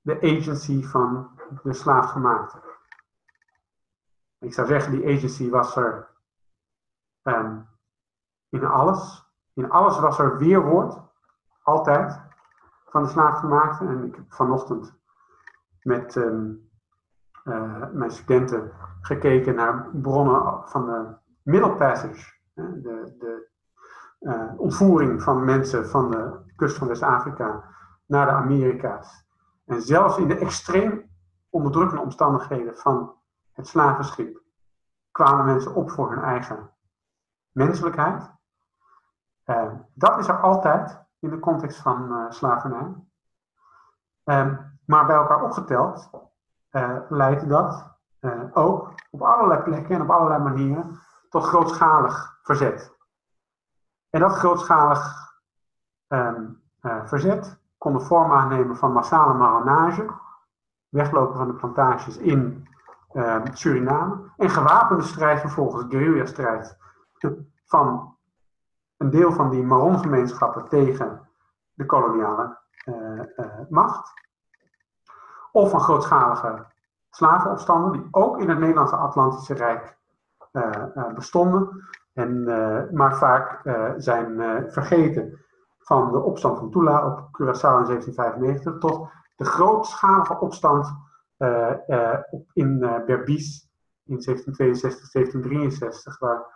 [0.00, 1.30] de agency van
[1.62, 2.65] de slaafgemaakte?
[4.38, 6.08] Ik zou zeggen, die agency was er
[7.22, 7.68] um,
[8.48, 9.24] in alles.
[9.54, 10.98] In alles was er weerwoord,
[11.62, 12.20] altijd,
[12.86, 13.86] van de slaafgemaakte.
[13.86, 14.94] En ik heb vanochtend
[15.82, 16.70] met um,
[17.44, 23.48] uh, mijn studenten gekeken naar bronnen van de Middle Passage de, de
[24.20, 27.64] uh, ontvoering van mensen van de kust van West-Afrika
[28.06, 29.24] naar de Amerika's.
[29.64, 31.10] En zelfs in de extreem
[31.50, 33.14] onderdrukkende omstandigheden van
[33.56, 34.42] het slavenschip
[35.10, 36.70] kwamen mensen op voor hun eigen
[37.50, 38.30] menselijkheid.
[39.44, 42.94] Uh, dat is er altijd in de context van uh, slavernij.
[44.24, 46.10] Uh, maar bij elkaar opgeteld
[47.08, 47.94] leidt dat
[48.52, 52.96] ook op allerlei plekken en op allerlei manieren tot grootschalig verzet.
[54.10, 55.32] En dat grootschalig
[56.08, 56.38] uh,
[57.04, 60.06] verzet kon de vorm aannemen van massale marronage,
[60.88, 62.68] weglopen van de plantages in
[63.16, 64.30] uh, Suriname.
[64.36, 66.78] En gewapende strijd vervolgens, guerrilla-strijd.
[67.64, 68.16] Van
[68.96, 71.28] een deel van die Maron-gemeenschappen tegen
[71.72, 73.20] de koloniale uh,
[73.68, 74.12] macht.
[75.52, 76.66] Of van grootschalige
[77.10, 79.96] slavenopstanden, die ook in het Nederlandse Atlantische Rijk
[80.52, 83.60] eh, eh, bestonden, en, eh, maar vaak
[83.96, 84.40] zijn
[84.72, 85.44] vergeten
[85.78, 90.94] van de opstand van Tula op Curaçao in 1795 tot de grootschalige opstand
[92.52, 93.66] in Berbice
[94.04, 96.46] in 1762, 1763, waar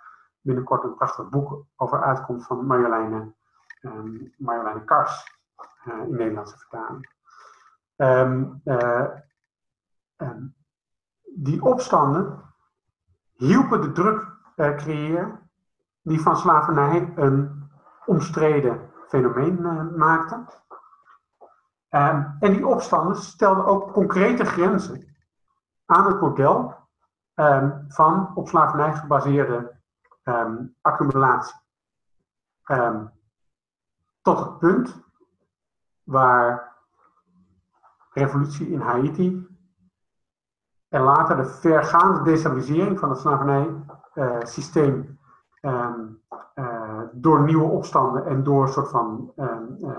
[0.40, 3.34] binnenkort een prachtig boek over uitkomt van Marjoleine,
[3.82, 5.38] um, Kars
[5.84, 7.10] in Nederlandse vertaling.
[7.96, 9.06] Uh,
[10.16, 10.54] um,
[11.34, 12.42] die opstanden
[13.32, 14.26] hielpen de druk
[14.56, 15.50] creëren
[16.02, 17.68] die van slavernij een
[18.06, 19.62] omstreden fenomeen
[19.96, 20.46] maakten.
[21.90, 25.16] Ehm, en die opstanders stelden ook concrete grenzen
[25.86, 26.74] aan het model
[27.34, 29.78] um, van op slavernij gebaseerde
[30.24, 31.58] um, accumulatie.
[34.22, 35.02] tot het punt
[36.02, 36.76] waar
[38.10, 39.46] revolutie in Haiti
[40.88, 45.18] en later de vergaande destabilisering van het slavernijsysteem
[45.60, 45.94] uh,
[46.54, 49.98] uh, door nieuwe opstanden en door een soort van uh,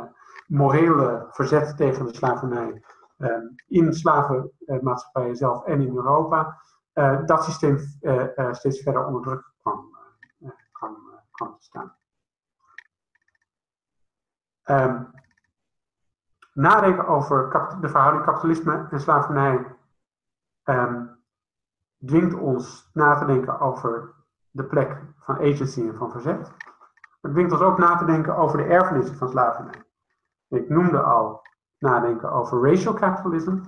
[0.51, 2.83] morele verzet tegen de slavernij
[3.17, 6.61] ehm, in slavenmaatschappijen zelf en in Europa,
[6.93, 9.97] uh, dat systeem uh, steeds verder onder druk kwam,
[11.31, 11.95] kwam, te staan.
[14.65, 15.09] Um,
[16.53, 17.49] nadenken over
[17.81, 19.75] de verhouding kapitalisme en slavernij
[20.63, 21.19] um,
[22.05, 24.13] dwingt ons na te denken over
[24.49, 26.51] de plek van agency en van verzet.
[27.21, 29.89] Het dwingt ons ook na te denken over de erfenissen van slavernij.
[30.51, 31.41] Ik noemde al
[31.77, 33.59] nadenken over racial capitalism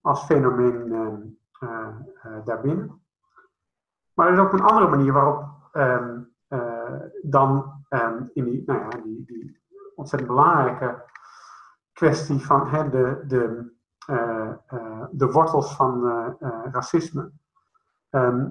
[0.00, 1.88] als fenomeen uh,
[2.24, 3.02] uh, daarbinnen.
[4.14, 8.80] Maar er is ook een andere manier waarop um, uh, dan um, in die, nou
[8.80, 9.62] ja, die, die,
[9.94, 11.04] ontzettend belangrijke
[11.92, 13.72] kwestie van hè, de, de,
[15.10, 16.04] de wortels van
[16.72, 17.30] racisme,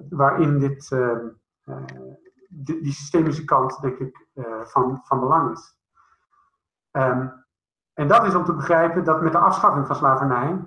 [0.08, 0.88] waarin dit,
[2.48, 4.26] die, die, systemische kant, denk ik,
[4.64, 5.78] van, van belang is.
[6.92, 7.43] Um,
[7.94, 10.64] en dat is om te begrijpen dat met de afschaffing van slavernij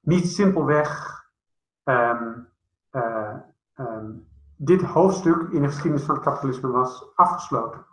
[0.00, 1.20] niet simpelweg
[1.84, 2.48] um,
[2.92, 3.34] uh,
[3.76, 7.86] um, dit hoofdstuk in de geschiedenis van het kapitalisme was afgesloten.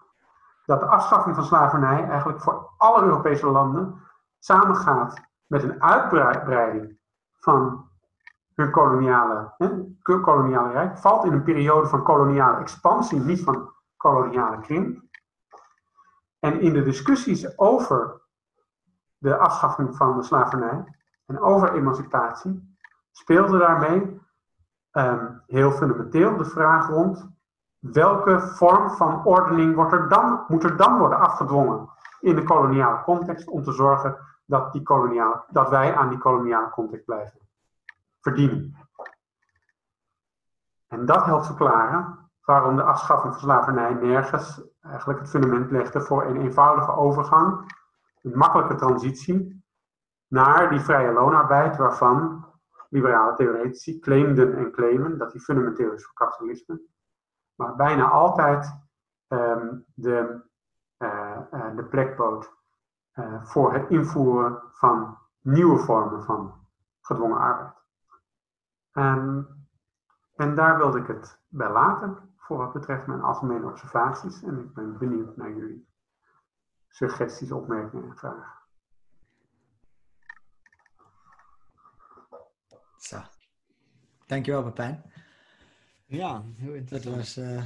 [0.66, 4.02] Dat de afschaffing van slavernij eigenlijk voor alle Europese landen
[4.40, 6.98] samengaat met een uitbreiding
[7.40, 7.90] van
[8.56, 9.70] hun koloniale, hè,
[10.02, 10.98] koloniale rijk.
[10.98, 15.02] Valt in een periode van koloniale expansie, niet van koloniale krimp.
[16.40, 18.22] En in de discussies over
[19.18, 20.84] de afschaffing van de slavernij
[21.26, 22.78] en over emancipatie
[23.12, 24.22] speelde daarmee
[24.92, 27.30] um, heel fundamenteel de vraag rond
[27.80, 33.04] welke vorm van ordening wordt er dan, moet er dan worden afgedwongen in de koloniale
[33.04, 37.40] context om te zorgen dat, die koloniale, dat wij aan die koloniale context blijven
[38.22, 38.76] verdienen.
[40.88, 46.26] En dat helpt verklaren waarom de afschaffing van slavernij nergens eigenlijk het fundament legde voor
[46.26, 47.78] een eenvoudige overgang,
[48.22, 49.64] een makkelijke transitie
[50.28, 52.46] naar die vrije loonarbeid waarvan
[52.90, 56.82] liberale theoretici claimden en claimen dat die fundamenteel is voor kapitalisme,
[57.56, 58.76] maar bijna altijd
[59.28, 60.42] um, de,
[60.98, 62.54] uh, de plek bood
[63.14, 66.68] uh, voor het invoeren van nieuwe vormen van
[67.02, 67.78] gedwongen arbeid.
[68.94, 69.48] Um,
[70.36, 74.44] en daar wilde ik het bij laten voor wat betreft mijn algemene observaties.
[74.44, 75.88] En ik ben benieuwd naar jullie
[76.88, 78.58] suggesties, opmerkingen en vragen.
[82.98, 83.22] Zo.
[84.26, 85.04] Dankjewel, Pepijn.
[86.06, 87.16] Ja, heel interessant.
[87.16, 87.64] Dat was uh,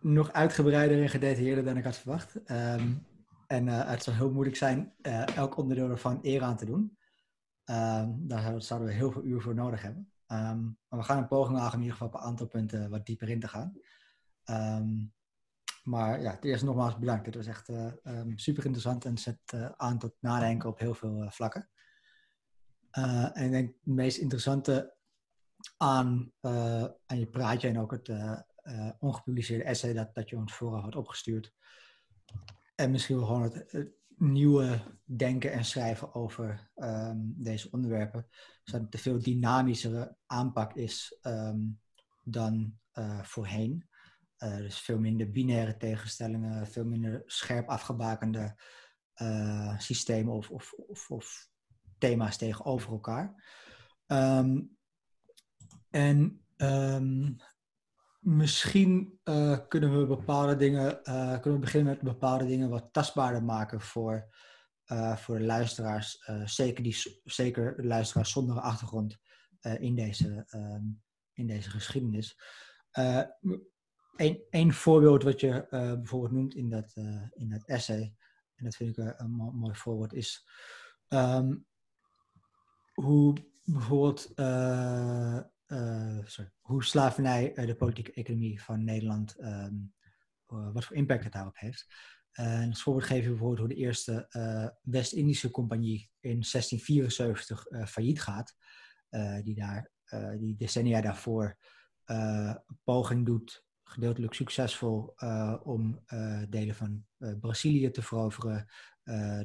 [0.00, 2.50] nog uitgebreider en gedetailleerder dan ik had verwacht.
[2.50, 3.06] Um,
[3.46, 6.98] en uh, het zou heel moeilijk zijn uh, elk onderdeel ervan eer aan te doen.
[7.64, 10.12] Um, daar zouden we heel veel uur voor nodig hebben.
[10.32, 13.06] Um, maar we gaan een poging wagen in ieder geval op een aantal punten wat
[13.06, 13.78] dieper in te gaan.
[14.44, 15.12] Um,
[15.82, 17.26] maar ja, het eerst nogmaals bedankt.
[17.26, 20.94] Het was echt uh, um, super interessant en zet uh, aan tot nadenken op heel
[20.94, 21.70] veel uh, vlakken.
[22.90, 24.94] en ik denk het meest interessante
[25.76, 26.32] aan,
[27.06, 28.10] aan je praatje en ook het
[28.98, 31.54] ongepubliceerde essay dat, dat je ons vooraf had opgestuurd.
[32.74, 38.26] En misschien wel gewoon het nieuwe denken en schrijven over um, deze onderwerpen.
[38.64, 41.80] Zodat het een veel dynamischere aanpak is um,
[42.22, 43.88] dan uh, voorheen.
[44.38, 48.56] Uh, dus veel minder binaire tegenstellingen, veel minder scherp afgebakende
[49.22, 51.48] uh, systemen of, of, of,
[51.98, 53.44] thema's tegenover elkaar.
[54.06, 54.76] Um,
[55.90, 56.44] en
[58.20, 63.44] misschien uh, kunnen we bepaalde dingen, uh, kunnen we beginnen met bepaalde dingen wat tastbaarder
[63.44, 64.34] maken voor,
[64.86, 66.24] uh, voor de luisteraars.
[66.44, 69.18] zeker, die, zeker luisteraars zonder achtergrond
[69.60, 71.02] in, deze, um,
[71.32, 72.40] in deze geschiedenis.
[74.50, 76.92] Een voorbeeld wat je bijvoorbeeld noemt in dat,
[77.30, 78.14] in dat essay,
[78.54, 80.48] en dat vind ik een, mooi voorbeeld, is
[81.08, 81.66] um,
[82.94, 84.32] hoe bijvoorbeeld
[86.24, 89.94] sorry, hoe slavernij uh, de politieke economie van Nederland, um,
[90.48, 91.86] uh, wat voor impact het daarop heeft.
[92.30, 94.28] en als voorbeeld geef je bijvoorbeeld hoe de eerste
[94.82, 98.56] West-Indische compagnie in 1674 failliet gaat,
[99.42, 99.90] die daar
[100.38, 101.58] die decennia daarvoor
[102.04, 105.14] een poging doet gedeeltelijk succesvol
[105.62, 106.04] om
[106.48, 107.06] delen van
[107.40, 108.66] Brazilië te veroveren,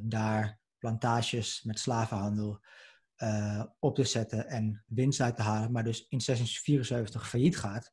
[0.01, 2.59] daar plantages met slavenhandel
[3.80, 7.91] op te zetten en winst uit te halen, maar dus in 1674 failliet gaat.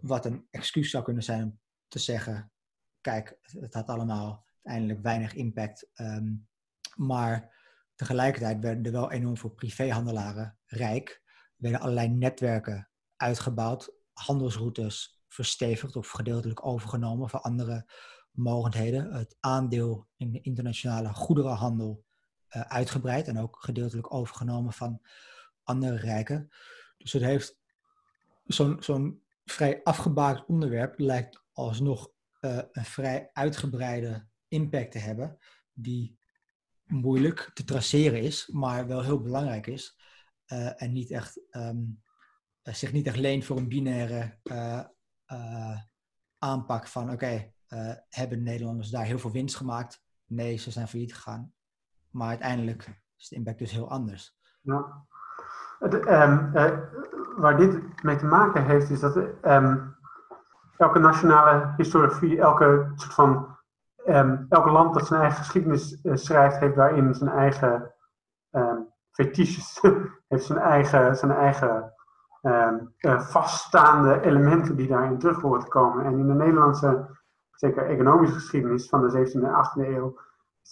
[0.00, 2.52] wat een excuus zou kunnen zijn om te zeggen:
[3.00, 5.90] kijk, het had allemaal uiteindelijk weinig impact.
[5.94, 6.34] Ehm,
[6.94, 7.54] maar
[7.94, 11.22] tegelijkertijd werden er wel enorm veel privéhandelaren rijk.
[11.24, 17.90] Er werden allerlei netwerken uitgebouwd, handelsroutes verstevigd of gedeeltelijk overgenomen van andere
[18.30, 19.12] mogendheden.
[19.12, 22.04] Het aandeel in de internationale goederenhandel
[22.56, 25.00] uh, uitgebreid en ook gedeeltelijk overgenomen van
[25.62, 26.48] andere rijken.
[26.98, 27.58] Dus het heeft
[28.44, 35.38] zo'n zo'n vrij afgebaakt onderwerp lijkt alsnog uh, een vrij uitgebreide impact te hebben,
[35.72, 36.18] die
[36.84, 39.98] moeilijk te traceren is, maar wel heel belangrijk is.
[40.46, 42.02] Uh, en niet echt, um,
[42.62, 45.80] zich niet echt leent voor een binaire uh,
[46.38, 47.52] aanpak van oké,
[48.08, 50.02] hebben Nederlanders daar heel veel winst gemaakt?
[50.26, 51.54] Nee, ze zijn failliet gegaan.
[52.16, 54.36] Maar uiteindelijk is de impact dus heel anders.
[54.60, 55.04] Ja.
[55.78, 56.52] Het, um,
[57.36, 59.96] waar dit mee te maken heeft, is dat um,
[60.76, 63.56] elke nationale historiografie, elke soort van
[64.06, 67.94] um, elke land dat zijn eigen geschiedenis uh, schrijft, heeft daarin zijn eigen
[69.10, 69.80] fetiches,
[70.28, 71.92] heeft zijn eigen, zijn eigen
[72.42, 76.04] uh, vaststaande elementen die daarin terug horen te komen.
[76.04, 77.06] En in de Nederlandse,
[77.50, 80.18] zeker economische geschiedenis van de 17e en 18e eeuw,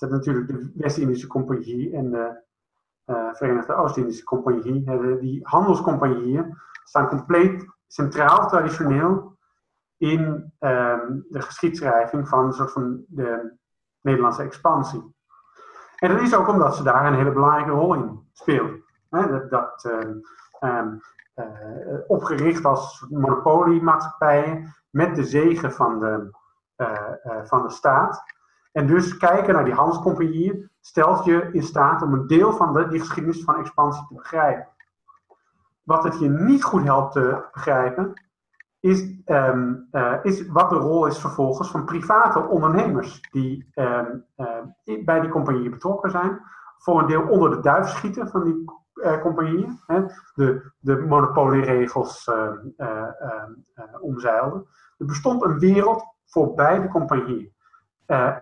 [0.03, 2.42] is natuurlijk de West-Indische Compagnie en de
[3.07, 4.84] uh, Verenigde Oost-Indische Compagnie.
[5.20, 9.36] die handelscompagnieën staan compleet centraal, traditioneel
[9.97, 13.57] in ehm, de geschiedschrijving van een soort van de
[14.01, 15.14] Nederlandse expansie.
[15.97, 18.84] En dat is ook omdat ze daar een hele belangrijke rol in speelden.
[19.09, 20.18] dat, dat ehm,
[20.59, 20.97] ehm,
[21.34, 26.30] eh, opgericht als monopoliemaatschappijen met de zegen van de,
[27.45, 28.22] van de staat.
[28.75, 32.89] En dus kijken naar die handelscompagnieën stelt je in staat om een deel van de,
[32.89, 34.68] die geschiedenis van expansie te begrijpen.
[35.83, 38.12] Wat het je niet goed helpt te begrijpen,
[38.81, 45.05] is, um, uh, is wat de rol is vervolgens van private ondernemers die um, uh,
[45.05, 46.41] bij die compagnieën betrokken zijn.
[46.79, 48.64] Voor een deel onder de duif schieten van die
[48.95, 49.81] uh, compagnieën.
[49.87, 50.05] Hè,
[50.35, 52.31] de, de monopolieregels
[54.01, 54.66] omzeilden.
[54.99, 57.53] Er bestond een wereld voor beide compagnieën.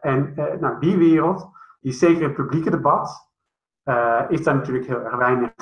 [0.00, 1.48] En nou, die wereld,
[1.80, 3.30] die zeker in het publieke debat,
[4.28, 5.54] is daar natuurlijk heel erg weinig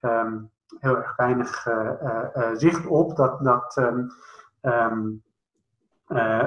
[0.00, 1.68] um, heel erg
[2.58, 3.16] zicht op.
[3.16, 3.76] Dat, dat,
[4.62, 5.22] um,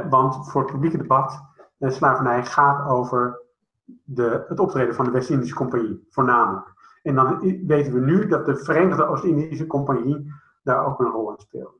[0.10, 1.42] want voor het publieke debat,
[1.78, 3.40] de slavernij gaat over
[4.04, 6.74] de, het optreden van de West-Indische Compagnie, voornamelijk.
[7.04, 10.34] En dan weten we nu dat de Verenigde Oost-Indische Compagnie
[10.64, 11.78] daar ook een rol in speelt.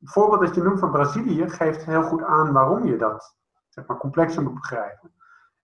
[0.00, 3.36] Het voorbeeld dat je noemt van Brazilië geeft heel goed aan waarom je dat
[3.74, 5.12] zeg maar, complexer moet begrijpen.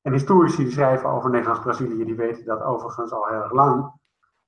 [0.02, 3.92] En historici die schrijven over Nederlands-Brazilië, die weten dat overigens al heel erg lang.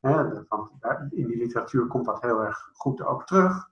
[0.00, 0.70] Hè, want
[1.10, 3.70] in die literatuur komt dat heel erg goed ook terug.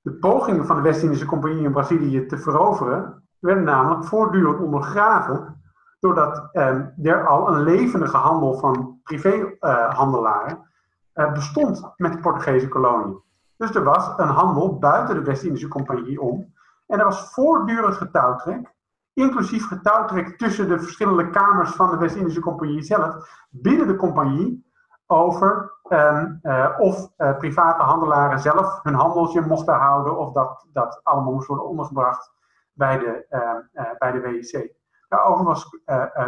[0.00, 5.62] De pogingen van de West-Indische Compagnie in Brazilië te veroveren werden namelijk voortdurend ondergraven
[5.98, 10.70] doordat eh, er al een levendige handel van privéhandelaren
[11.12, 13.22] eh, bestond met de Portugese kolonie.
[13.56, 16.52] Dus er was een handel buiten de West-Indische Compagnie om.
[16.86, 18.74] En er was voortdurend getouwtrek,
[19.12, 24.70] inclusief getouwtrek tussen de verschillende kamers van de West-Indische Compagnie zelf, binnen de compagnie,
[25.06, 31.00] over um, uh, of uh, private handelaren zelf hun handeltje mochten houden of dat, dat
[31.02, 32.32] allemaal moest worden ondergebracht
[32.72, 34.72] bij de, uh, bij de WIC.
[35.08, 35.68] Daarover was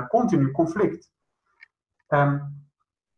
[0.09, 1.13] continu conflict.
[2.09, 2.63] Um,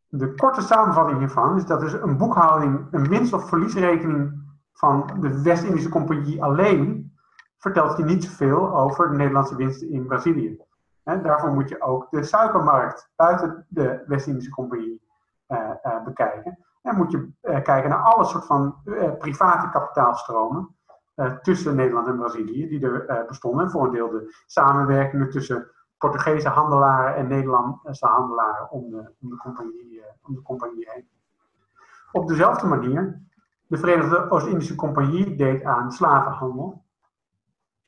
[0.09, 5.43] de korte samenvatting hiervan is dat dus een boekhouding, een winst- of verliesrekening van de
[5.43, 6.96] West-Indische Compagnie alleen
[7.67, 10.61] vertelt je niet zoveel over de Nederlandse winsten in Brazilië.
[11.03, 15.03] En daarvoor moet je ook de suikermarkt buiten de West-Indische Compagnie
[15.49, 16.59] uh, uh, bekijken.
[16.83, 18.77] En moet je uh, kijken naar alle soort van
[19.19, 20.75] private kapitaalstromen
[21.43, 23.71] tussen Nederland en Brazilië, die er bestonden.
[23.71, 29.37] voor een deel de samenwerkingen tussen Portugese handelaren en Nederlandse handelaren om de, om de,
[29.37, 31.09] compagnie, om de compagnie heen.
[32.12, 33.23] Op dezelfde manier,
[33.67, 36.85] de Verenigde Oost-Indische Compagnie deed aan slavenhandel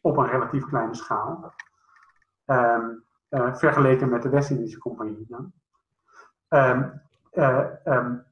[0.09, 1.53] op een relatief kleine schaal,
[2.47, 3.05] um,
[3.53, 5.27] vergeleken met de West-Indische Compagnie.
[6.49, 7.01] Um,
[7.33, 8.25] uh, um,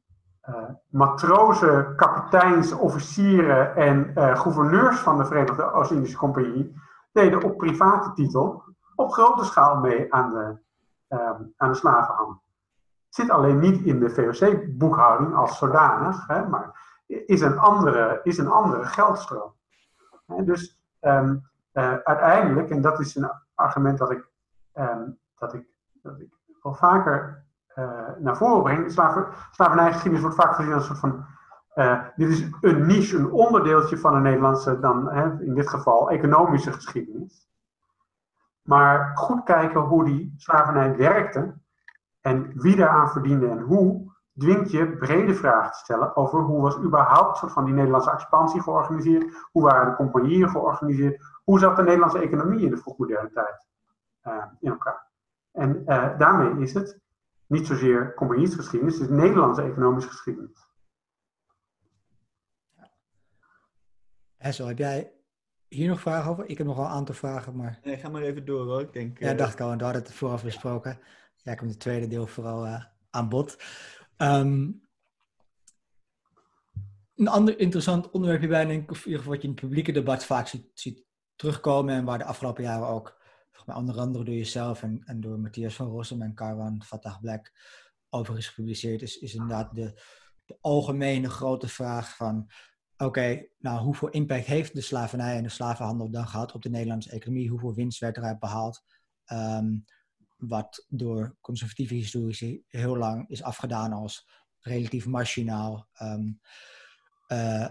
[0.48, 0.54] uh,
[0.88, 6.80] matrozen, kapiteins, officieren en gouverneurs van de Verenigde Oost-Indische Compagnie
[7.12, 8.62] deden op private titel
[8.94, 10.56] op grote schaal mee aan de,
[11.56, 12.42] aan de slavenhandel.
[13.08, 18.48] Zit alleen niet in de VOC-boekhouding als zodanig, hè, maar is een, andere, is een
[18.48, 19.52] andere geldstroom.
[20.26, 21.36] dus ehm,
[21.76, 24.28] eh, uiteindelijk, en dat is een argument dat ik,
[24.72, 25.66] ehm, dat ik,
[26.02, 26.28] dat ik
[26.62, 28.90] wel vaker uh, naar voren breng,
[29.50, 31.26] slavernijgeschiedenis wordt vaak gezien als een soort van
[31.74, 36.10] uh, dit is een niche, een onderdeeltje van de Nederlandse, dan hè, in dit geval
[36.10, 37.48] economische geschiedenis.
[38.62, 41.54] Maar goed kijken hoe die slavernij werkte
[42.20, 46.78] en wie daaraan verdiende en hoe, dwingt je brede vragen te stellen over hoe was
[46.78, 51.82] überhaupt soort van die Nederlandse expansie georganiseerd, hoe waren de compagnieën georganiseerd, hoe zat de
[51.82, 53.66] Nederlandse economie in de vroegmoderne tijd
[54.22, 55.10] uh, in elkaar.
[55.52, 57.00] En uh, daarmee is het
[57.46, 60.68] niet zozeer compagniesgeschiedenis, het is Nederlandse economische geschiedenis.
[64.36, 65.12] Hessel, heb jij
[65.68, 66.48] hier nog vragen over?
[66.48, 67.78] Ik heb nog wel een aantal vragen, maar...
[67.82, 68.80] Nee, ga maar even door hoor.
[68.80, 69.38] Ik denk, ja, uh...
[69.38, 71.00] dacht ik al, daar hadden het vooraf besproken.
[71.36, 73.62] Ja, komt het tweede deel vooral uh, aan bod.
[74.16, 74.84] Um,
[77.14, 79.64] een ander interessant onderwerp hierbij, denk ik, of in ieder geval wat je in het
[79.64, 81.05] publieke debat vaak ziet, ziet
[81.36, 83.24] terugkomen en waar de afgelopen jaren ook,
[83.74, 87.52] onder andere door jezelf en, en door Matthias van Rossum en Carwan Fatah Black
[88.10, 90.00] over is gepubliceerd, is, is inderdaad de,
[90.44, 92.50] de algemene grote vraag van
[92.96, 97.10] oké, nou hoeveel impact heeft de slavernij en de slavenhandel dan gehad op de Nederlandse
[97.10, 97.48] economie?
[97.50, 98.82] Hoeveel winst werd eruit behaald?
[99.32, 99.84] Um,
[100.36, 104.28] wat door conservatieve historici heel lang is afgedaan als
[104.60, 105.88] relatief marginaal.
[106.02, 106.40] Um,
[107.28, 107.68] uh,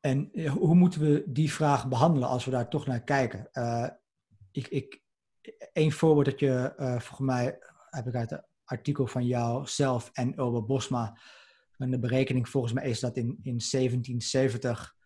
[0.00, 3.48] en eh, hoe moeten we die vraag behandelen als we daar toch naar kijken?
[3.52, 3.88] Uh,
[4.52, 5.02] ik, ik,
[5.72, 7.58] een voorbeeld dat je, uh, volgens mij
[7.90, 11.18] heb ik uit het artikel van jou zelf en Ulbe Bosma
[11.76, 14.96] en de berekening volgens mij is dat in, in 1770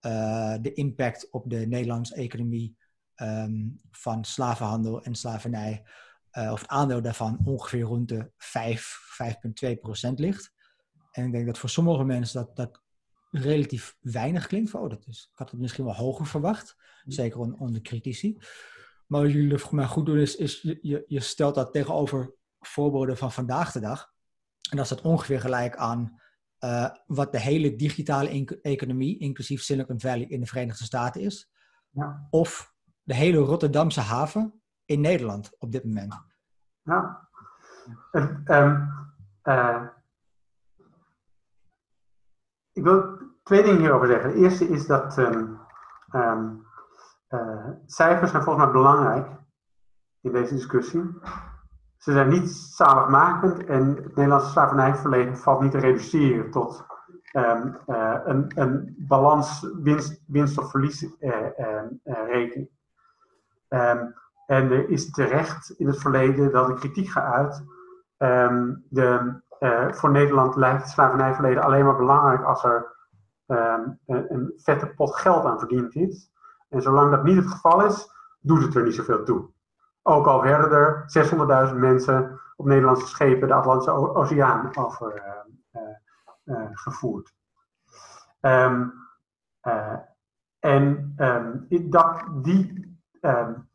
[0.00, 2.76] uh, de impact op de Nederlandse economie
[3.16, 5.82] um, van slavenhandel en slavernij,
[6.32, 8.98] of het aandeel daarvan, ongeveer rond de 5,
[9.66, 10.52] 5,2 procent ligt.
[11.10, 12.79] En ik denk dat voor sommige mensen dat, dat
[13.30, 14.74] relatief weinig klinkt.
[14.74, 18.38] Oh, dat is, ik had het misschien wel hoger verwacht, zeker onder de critici.
[19.06, 23.16] Maar wat jullie voor mij goed doen is, is je, je stelt dat tegenover voorbeelden
[23.16, 24.12] van vandaag de dag.
[24.70, 26.20] En dat staat ongeveer gelijk aan
[26.64, 31.50] uh, wat de hele digitale economie, inclusief Silicon Valley in de Verenigde Staten is.
[31.90, 32.26] Ja.
[32.30, 36.14] Of de hele Rotterdamse haven in Nederland op dit moment.
[36.82, 37.28] Ja.
[38.12, 38.88] Um,
[39.44, 39.86] uh,
[42.72, 44.30] ik wil twee dingen hierover zeggen.
[44.30, 45.58] De eerste is dat um,
[46.14, 46.66] um,
[47.30, 49.28] uh, cijfers zijn volgens mij belangrijk
[50.20, 51.18] in deze discussie.
[51.96, 56.86] Ze zijn niet zaligmakend en het Nederlandse slavernijverleden valt niet te reduceren tot
[57.32, 59.66] um, uh, een, een balans
[60.26, 61.46] winst, of verlies uh,
[62.04, 62.70] rekening.
[64.46, 67.64] En er is terecht in het verleden dat ik kritiek geuit.
[68.88, 72.98] De, uh, voor Nederland lijkt het slavernijverleden alleen maar belangrijk als er
[73.46, 76.30] een, een vette pot geld aan verdiend is.
[76.68, 79.50] En zolang dat niet het geval is, doet het er niet zoveel toe.
[80.02, 81.04] Ook al werden er
[81.70, 85.22] 600.000 mensen op Nederlandse schepen de Atlantische Oceaan over
[85.74, 85.82] uh,
[86.44, 87.34] uh, gevoerd.
[88.40, 88.92] Um,
[90.58, 92.98] en um, dat, die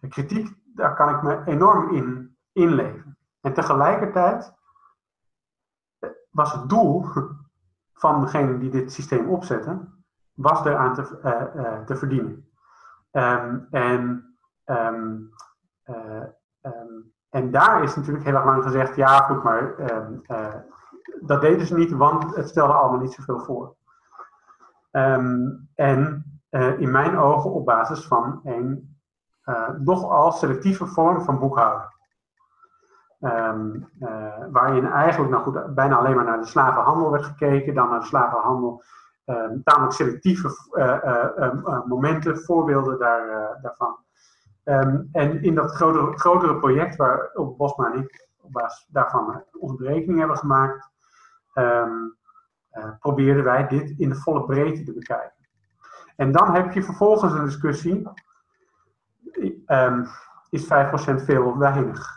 [0.09, 3.17] kritiek, daar kan ik me enorm in inleven.
[3.41, 4.53] En tegelijkertijd
[6.35, 7.05] was het doel
[7.93, 9.87] van degene die dit systeem opzette,
[10.33, 12.49] was eraan te, uh, te verdienen.
[13.71, 14.87] en uh,
[16.61, 19.75] um, en daar is natuurlijk heel erg lang gezegd, ja goed, maar
[21.21, 23.75] dat deden ze niet, want het stelde allemaal niet zoveel voor.
[25.75, 26.39] En
[26.77, 28.97] in mijn ogen op basis van een
[29.77, 31.94] nogal selectieve vorm van boekhouden.
[34.51, 38.05] Waarin eigenlijk nou goed, bijna alleen maar naar de slavenhandel werd gekeken, dan naar de
[38.05, 38.83] slavenhandel,
[39.63, 40.49] tamelijk selectieve
[41.85, 43.97] momenten, voorbeelden daar, daarvan.
[44.65, 49.43] Um, en in dat grotere, grotere project waar op Bosma en ik op basis daarvan
[49.59, 50.89] onze berekening hebben gemaakt,
[51.53, 52.15] um,
[52.99, 55.47] probeerden wij dit in de volle breedte te bekijken.
[56.15, 58.07] En dan heb je vervolgens een discussie,
[59.67, 60.07] um,
[60.49, 62.14] is 5% veel of weinig?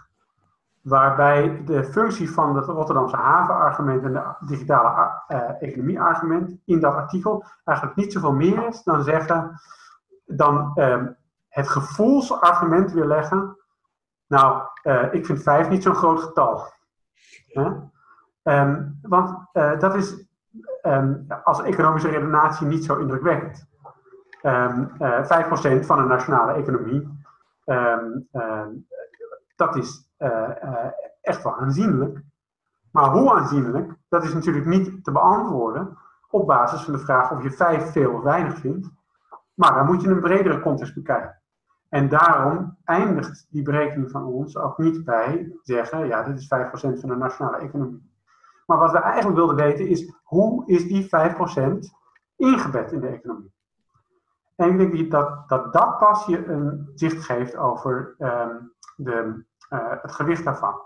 [0.88, 7.44] Waarbij de functie van het Rotterdamse havenargument en de digitale uh, economie-argument in dat artikel
[7.64, 9.60] eigenlijk niet zoveel meer is dan zeggen,
[10.26, 10.72] dan
[11.48, 13.56] het gevoelsargument weer leggen.
[14.26, 16.72] Nou, uh, ik vind vijf niet zo'n groot getal.
[18.42, 20.26] Um, want uh, dat is
[20.82, 23.66] um, als economische redenatie niet zo indrukwekkend.
[24.42, 24.88] Uh,
[25.80, 27.08] 5% van de nationale economie,
[29.58, 30.50] dat is uh,
[31.20, 32.22] echt wel aanzienlijk.
[32.92, 35.98] Maar hoe aanzienlijk, dat is natuurlijk niet te beantwoorden
[36.30, 38.88] op basis van de vraag of je vijf veel of weinig vindt.
[39.54, 41.42] Maar dan moet je een bredere context bekijken.
[41.88, 47.00] En daarom eindigt die berekening van ons ook niet bij zeggen, ja, dit is 5%
[47.00, 48.12] van de nationale economie.
[48.66, 51.08] Maar wat we eigenlijk wilden weten is, hoe is die 5%
[52.36, 53.52] ingebed in de economie?
[54.56, 58.56] En ik denk dat dat, dat pas je een zicht geeft over ehm,
[58.96, 60.80] de, het gewicht daarvan.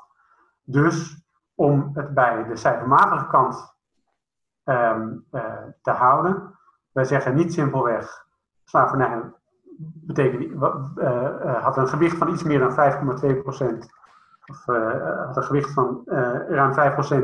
[0.63, 1.23] Dus
[1.55, 3.75] om het bij de cijfermatige kant
[4.65, 6.59] um, uh, te houden,
[6.93, 8.27] wij zeggen niet simpelweg,
[8.65, 9.33] slavernij
[10.07, 12.77] betekent, uh, had een gewicht van iets meer dan 5,2%
[14.47, 14.65] of
[15.27, 16.03] had een gewicht van
[16.49, 16.73] ruim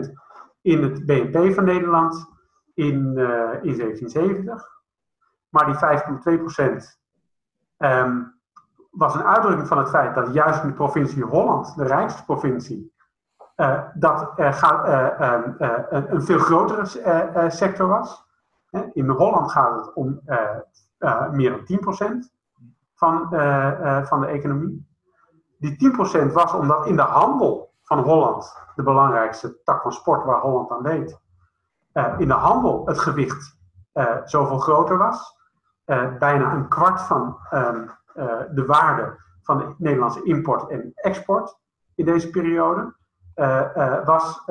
[0.09, 0.11] 5%
[0.61, 2.27] in het BNP van Nederland
[2.75, 2.95] in,
[3.63, 4.69] in 1770.
[5.49, 7.01] Maar die 5,2 procent
[7.79, 8.38] um,
[8.99, 12.95] was een uitdrukking van het feit dat juist in de provincie Holland, de rijkste provincie,
[13.57, 18.27] uh, dat er uh, um, uh, een, een, veel grotere sector was.
[18.93, 20.21] In Holland gaat het om
[21.31, 22.33] meer dan 10%
[22.95, 23.29] van,
[24.07, 24.87] van de economie.
[25.59, 25.93] Die
[26.29, 30.71] 10% was omdat in de handel van Holland, de belangrijkste tak van sport waar Holland
[30.71, 31.21] aan deed,
[32.19, 33.57] in de handel het gewicht
[34.25, 35.37] zoveel groter was.
[36.19, 41.59] bijna een kwart van um, uh, de waarde van de Nederlandse import en export
[41.95, 42.97] in deze periode
[43.37, 44.43] uh, uh, was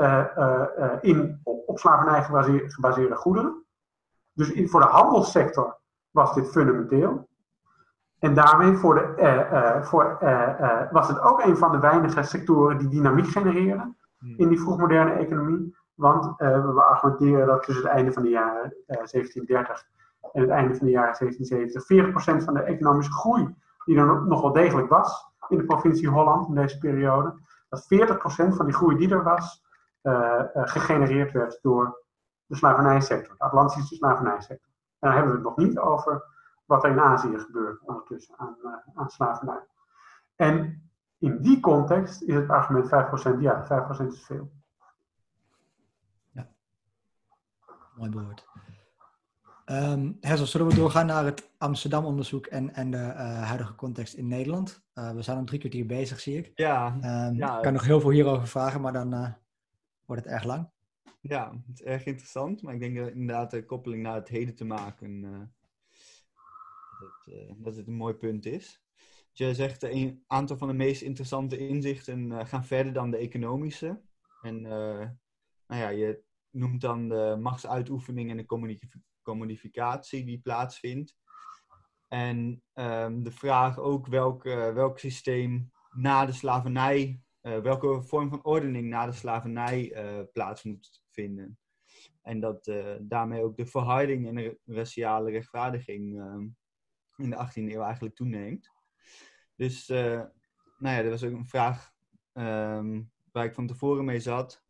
[1.02, 3.66] in, op, op slavernij gebaseerde, gebaseerde goederen.
[4.34, 5.80] Dus in, voor de handelssector
[6.12, 7.30] was dit fundamenteel.
[8.20, 10.18] En daarmee voor de, voor,
[10.92, 14.34] was het ook een van de weinige sectoren die dynamiek genereren hmm.
[14.38, 15.76] in die vroegmoderne economie.
[15.94, 19.86] Want we argumenteren dat tussen het einde van de jaren 1730
[20.34, 23.56] en het einde van de jaren 1770 40% van de economische groei
[23.86, 28.56] die er nog wel degelijk was in de provincie Holland in deze periode, dat 40%
[28.56, 29.66] van die groei die er was,
[30.04, 32.04] uh, gegenereerd werd door
[32.46, 34.72] de slavernijsector, de Atlantische slavernijsector.
[35.00, 36.24] En dan hebben we het nog niet over
[36.66, 39.66] wat er in Azië gebeurt ondertussen aan, uh, aan slavernij.
[40.36, 40.82] En
[41.18, 44.52] in die context is het argument 5%, ja, 5% is veel.
[46.32, 46.48] Ja,
[47.96, 48.48] mooi bewoord.
[49.72, 54.84] Um, zullen we doorgaan naar het Amsterdam-onderzoek en, en de uh, huidige context in Nederland?
[54.94, 56.52] Uh, we zijn om drie kwartier bezig, zie ik.
[56.56, 56.94] Ja.
[57.28, 59.34] Um, ja ik kan nog heel veel hierover vragen, maar dan uh,
[60.06, 60.70] wordt het erg lang.
[61.22, 64.56] Ja, het is erg interessant, maar ik denk dat inderdaad de koppeling naar het heden
[64.56, 65.22] te maken,
[67.00, 68.82] dat, dat het een mooi punt is.
[69.32, 74.02] Je zegt een aantal van de meest interessante inzichten gaan verder dan de economische.
[74.42, 81.16] En nou ja, je noemt dan de machtsuitoefening en de communicatie commodificatie die plaatsvindt.
[82.08, 88.44] En um, de vraag ook welk, welk systeem na de slavernij, uh, welke vorm van
[88.44, 91.60] ordening na de slavernij uh, plaats moet vinden.
[92.22, 96.48] En dat daarmee ook de verharding en de raciale rechtvaardiging ehm,
[97.16, 98.72] in de 18e eeuw eigenlijk toeneemt.
[99.56, 101.92] Dus nou ja, er was ook een vraag
[102.34, 104.67] um, waar ik van tevoren mee zat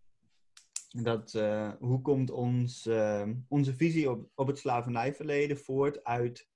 [0.87, 6.47] dat uh, hoe komt ons, uh, onze visie op, op het slavernijverleden voort uit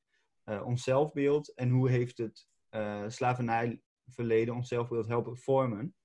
[0.45, 2.49] uh, ons zelfbeeld en hoe heeft het
[3.07, 5.95] slavernijverleden ons zelfbeeld helpen vormen?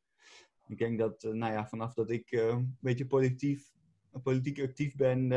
[0.68, 5.28] Ik denk dat, nou ja, vanaf dat ik een beetje politiek, actief ben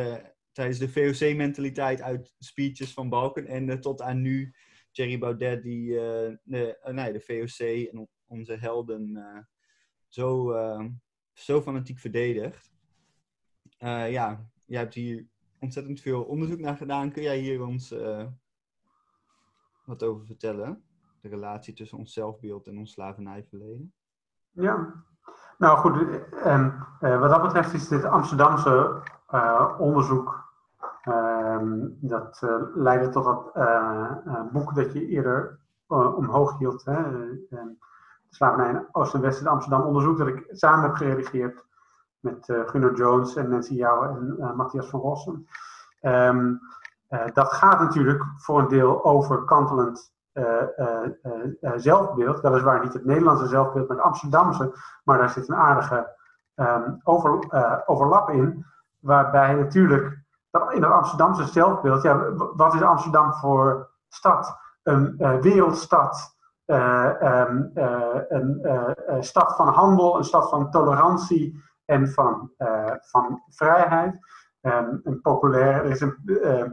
[0.51, 4.53] tijdens de VOC-mentaliteit uit speeches van Balken en tot aan nu
[4.91, 5.89] Jerry Baudet die
[6.43, 9.17] de, nee, de VOC en onze helden
[10.07, 10.53] zo,
[11.33, 12.71] zo fanatiek verdedigt.
[13.79, 15.25] Uh, ja, jij hebt hier
[15.59, 17.11] ontzettend veel onderzoek naar gedaan.
[17.11, 18.25] Kun jij hier ons uh,
[19.85, 20.83] wat over vertellen?
[21.21, 23.93] De relatie tussen ons zelfbeeld en ons slavernijverleden?
[24.51, 25.03] Ja,
[25.57, 25.95] nou goed.
[26.45, 29.01] Um, uh, wat dat betreft is dit Amsterdamse
[29.77, 30.47] onderzoek.
[31.07, 32.41] Um, dat
[32.75, 33.53] leidde tot dat
[34.51, 36.85] boek dat je eerder omhoog hield.
[36.85, 37.11] Hè?
[38.29, 41.67] de slavernij in Oost- en West in Amsterdam onderzoek dat ik samen heb geredigeerd
[42.19, 45.47] met uh, Gunnar Jones en Nancy Jouw en uh, Matthias van Rossum.
[46.01, 46.59] Um,
[47.09, 50.11] uh, dat gaat natuurlijk voor een deel over kantelend
[51.75, 52.41] zelfbeeld.
[52.41, 54.73] Weliswaar niet het Nederlandse zelfbeeld, maar het Amsterdamse.
[55.03, 56.15] Maar daar zit een aardige
[56.55, 57.39] um, over,
[57.85, 58.65] overlap in.
[58.99, 64.57] Waarbij natuurlijk in het Amsterdamse zelfbeeld, ja, wat is Amsterdam voor stad?
[64.83, 66.37] Een wereldstad.
[66.65, 74.19] Um, een stad van handel, een stad van tolerantie, en van, uh, van vrijheid.
[74.61, 76.65] Um, een populair, er is een, uh,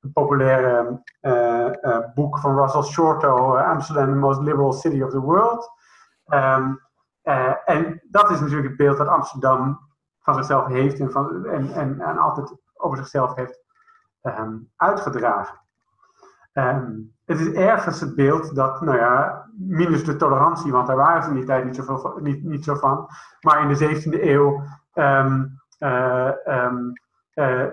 [0.00, 0.88] een populair
[1.20, 5.70] uh, boek van Russell Shorto, Amsterdam, the most liberal city of the world.
[6.26, 6.80] Um,
[7.64, 9.80] en dat is natuurlijk het beeld dat Amsterdam
[10.20, 13.60] van zichzelf heeft en, van, en, en, en altijd over zichzelf heeft
[14.22, 15.60] um, uitgedragen.
[16.52, 16.92] ehm,
[17.24, 21.28] het is ergens het beeld dat, nou ja, minus de tolerantie, want daar waren ze
[21.28, 23.08] in die tijd niet, niet, niet zo van.
[23.40, 24.62] Maar in de 17e eeuw
[24.94, 25.60] um,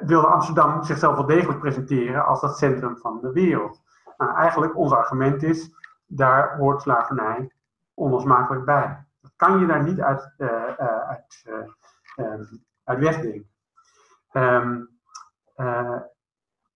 [0.07, 3.81] wilde Amsterdam zichzelf wel degelijk presenteren als dat centrum van de wereld.
[4.17, 5.71] Nou, eigenlijk ons argument is,
[6.05, 7.51] daar hoort slavernij
[7.93, 9.05] onlosmakelijk bij.
[9.21, 10.73] Dat kan je daar niet uit, uh,
[12.83, 13.49] uit, wegdenken.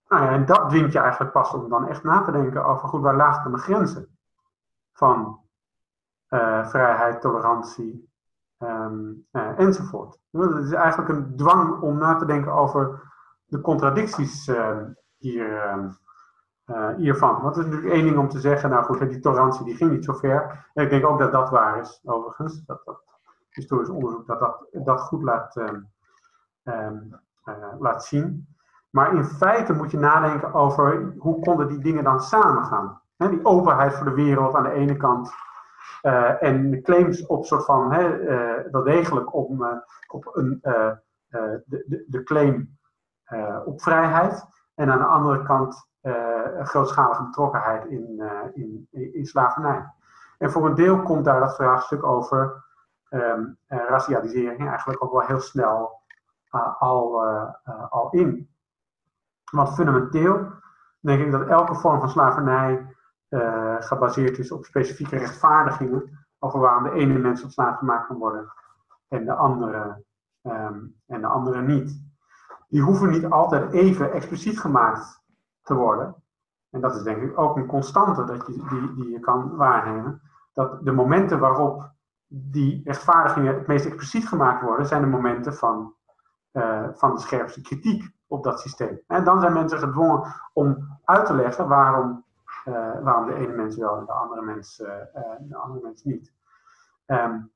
[0.08, 2.88] Nou ja, en dat dwingt je eigenlijk pas om dan echt na te denken over,
[2.88, 4.19] goed, waar lagen de grenzen
[5.00, 5.40] van
[6.30, 8.10] uh, vrijheid, tolerantie
[8.58, 10.20] um, uh, enzovoort.
[10.32, 13.02] Het is eigenlijk een dwang om na te denken over
[13.46, 14.78] de contradicties uh,
[15.18, 15.48] hier,
[16.66, 17.42] uh, hiervan.
[17.42, 19.92] Want het is natuurlijk één ding om te zeggen, nou goed, die tolerantie die ging
[19.92, 20.70] niet zo ver.
[20.74, 22.66] Ik denk ook dat dat waar is, overigens.
[22.66, 23.02] Dat, dat
[23.50, 25.56] historisch onderzoek dat, dat, dat goed laat,
[27.80, 28.48] laat zien.
[28.90, 32.99] Maar in feite moet je nadenken over hoe konden die dingen dan samengaan.
[33.28, 35.32] Die openheid voor de wereld aan de ene kant.
[36.02, 39.72] Uh, en claims op soort van he, uh, wel degelijk om, uh,
[40.08, 42.78] op een, de, de, de, claim
[43.66, 44.46] op vrijheid.
[44.76, 45.88] En aan de andere kant
[46.64, 48.22] grootschalige betrokkenheid in,
[48.54, 49.94] in, in, slavernij.
[50.38, 52.64] En voor een deel komt daar dat vraagstuk over
[53.10, 56.02] um, racialisering eigenlijk ook wel heel snel
[56.80, 57.24] al,
[57.90, 58.50] al in.
[59.52, 60.52] Want fundamenteel
[61.00, 62.98] denk ik dat elke vorm van slavernij
[63.30, 68.18] uh, gebaseerd is op specifieke rechtvaardigingen over waarom de ene mens tot slaaf gemaakt kan
[68.18, 68.54] worden
[69.08, 70.04] en de andere,
[70.42, 72.08] um, en de andere niet.
[72.68, 75.24] Die hoeven niet altijd even expliciet gemaakt
[75.62, 76.16] te worden.
[76.70, 80.22] En dat is denk ik ook een constante dat je, die, die je kan waarnemen.
[80.54, 81.92] Dat de momenten waarop
[82.28, 85.94] die rechtvaardigingen het meest expliciet gemaakt worden, zijn de momenten van,
[86.54, 89.00] uh, van de scherpste kritiek op dat systeem.
[89.08, 92.24] En dan zijn mensen gedwongen om uit te leggen waarom,
[92.66, 94.88] uh, waarom de ene mens wel en de andere mens, uh,
[95.40, 96.34] de andere mens niet.
[97.06, 97.52] Um,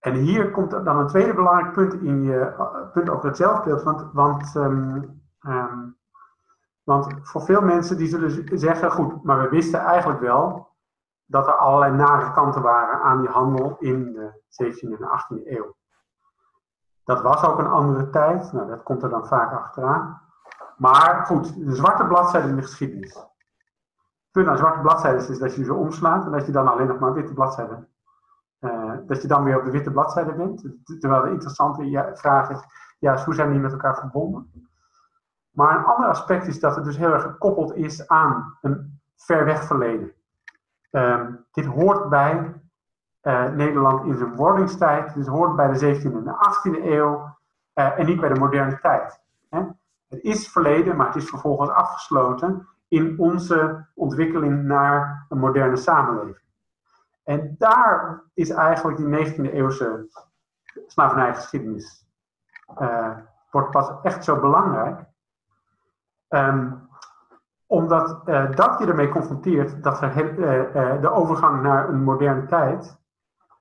[0.00, 2.52] en hier komt dan een tweede belangrijk punt in je
[2.92, 3.82] punt over het zelfbeeld.
[3.82, 5.96] Want, want, um, um,
[6.82, 10.68] want voor veel mensen die zullen zeggen, goed, maar we wisten eigenlijk wel
[11.24, 15.74] dat er allerlei nare kanten waren aan die handel in de 17e en 18e eeuw.
[17.04, 18.52] Dat was ook een andere tijd.
[18.52, 20.22] Nou, dat komt er dan vaak achteraan.
[20.80, 23.14] Maar goed, de zwarte bladzijde in de geschiedenis.
[23.14, 26.86] Het punt aan zwarte bladzijden is dat je ze omslaat en dat je dan alleen
[26.86, 27.88] nog maar witte bladzijden.
[28.60, 30.64] Uh, dat je dan weer op de witte bladzijde bent.
[31.00, 32.60] Terwijl de interessante vraag is,
[32.98, 34.68] ja, hoe zijn die met elkaar verbonden?
[35.50, 39.44] Maar een ander aspect is dat het dus heel erg gekoppeld is aan een ver
[39.44, 40.12] weg verleden.
[40.90, 42.62] Um, dit hoort bij
[43.22, 45.14] uh, Nederland in zijn wordingstijd.
[45.14, 47.36] Dus hoort bij de 17e en de 18e eeuw
[47.74, 49.20] uh, en niet bij de moderne tijd.
[49.48, 49.62] Hè?
[50.10, 56.38] Het is verleden, maar het is vervolgens afgesloten in onze ontwikkeling naar een moderne samenleving.
[57.24, 60.08] En daar is eigenlijk die 19e eeuwse
[60.86, 62.06] slavernijgeschiedenis
[62.80, 63.16] uh,
[63.50, 65.04] wordt pas echt zo belangrijk.
[66.28, 66.88] Um,
[67.66, 72.98] omdat uh, dat je ermee confronteert dat er, uh, de overgang naar een moderne tijd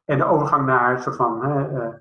[0.06, 1.96] en de overgang naar een soort van uh,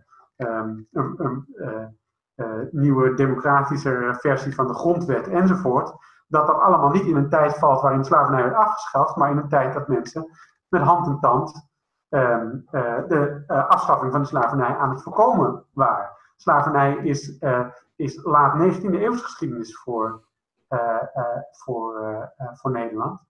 [2.71, 5.93] nieuwe democratische versie van de grondwet enzovoort,
[6.27, 9.49] dat dat allemaal niet in een tijd valt waarin slavernij werd afgeschaft, maar in een
[9.49, 10.31] tijd dat mensen
[10.69, 11.69] met hand en tand
[12.09, 12.65] um,
[13.09, 16.11] de afschaffing van de slavernij aan het voorkomen waren.
[16.37, 17.39] Slavernij is,
[17.97, 20.23] is laat 19e eeuwse geschiedenis voor,
[21.51, 21.95] voor,
[22.53, 23.21] voor Nederland.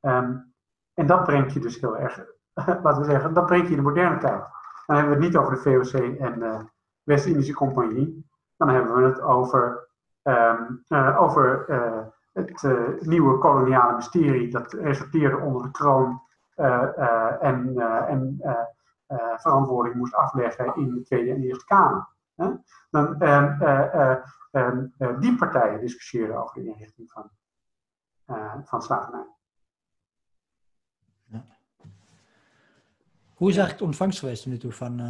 [0.00, 0.52] Um,
[0.94, 2.24] en dat brengt je dus heel erg
[2.82, 4.44] laten we zeggen, dat brengt je in de moderne tijd.
[4.86, 6.64] Dan hebben we het niet over de VOC en de
[7.02, 8.27] West-Indische Compagnie.
[8.58, 9.88] Dan hebben we het over,
[10.22, 16.22] um, uh, over uh, het uh, nieuwe koloniale mysterie dat resulteerde onder de kroon
[17.40, 17.78] en,
[18.08, 18.40] en
[19.36, 22.08] verantwoording moest afleggen in de Tweede en Eerste Kamer.
[22.90, 23.22] Dan,
[24.52, 27.30] um, die partijen discussiëren over de inrichting van,
[28.64, 29.26] van slavernij.
[33.34, 35.00] Hoe is eigenlijk de ontvangst geweest nu toe van,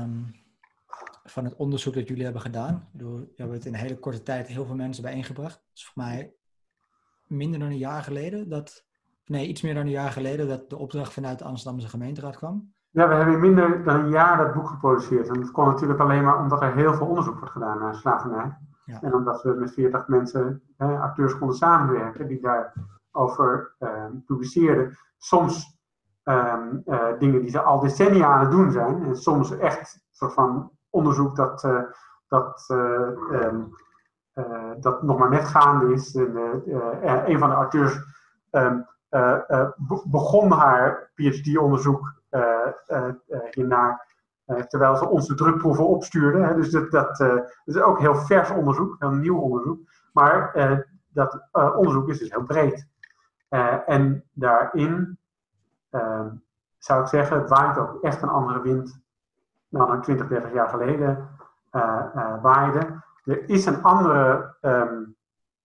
[1.25, 2.89] van het onderzoek dat jullie hebben gedaan?
[2.93, 5.63] Je hebt het in een hele korte tijd heel veel mensen bijeengebracht.
[5.75, 6.35] Is voor mij
[7.27, 8.87] minder dan een jaar geleden dat,
[9.25, 12.73] nee, iets meer dan een jaar geleden dat de opdracht vanuit de Amsterdamse gemeenteraad kwam.
[12.91, 15.29] Ja, we hebben in minder dan een jaar dat boek geproduceerd.
[15.29, 18.57] En dat kon natuurlijk alleen maar omdat er heel veel onderzoek wordt gedaan naar slavernij.
[18.85, 19.03] Ja.
[19.03, 24.97] En omdat we met 40 mensen, hè, acteurs konden samenwerken die daarover uh, publiceerden.
[25.19, 25.79] Soms
[26.25, 29.05] um, uh, dingen die ze al decennia aan het doen zijn.
[29.05, 31.83] En soms echt soort van onderzoek dat, uh,
[32.29, 33.77] dat um,
[34.81, 36.15] dat nog maar net gaande is.
[36.15, 36.37] En,
[37.31, 37.99] een van de auteurs
[38.51, 38.81] ehm,
[40.05, 42.15] begon haar PhD-onderzoek
[43.51, 44.07] hiernaar
[44.69, 46.39] terwijl ze onze drukproeven opstuurde.
[46.39, 46.55] Hè.
[46.55, 49.81] Dus dat, dat, is ook heel vers onderzoek, heel nieuw onderzoek.
[50.13, 50.53] Maar
[51.09, 52.87] dat onderzoek is dus heel breed.
[53.87, 55.19] en daarin
[55.91, 56.29] ehm,
[56.79, 59.01] zou ik zeggen, het waait ook echt een andere wind
[59.71, 61.29] er 20, 30 jaar geleden
[61.73, 63.03] uh, waaide.
[63.25, 65.03] Er is een andere, ehm,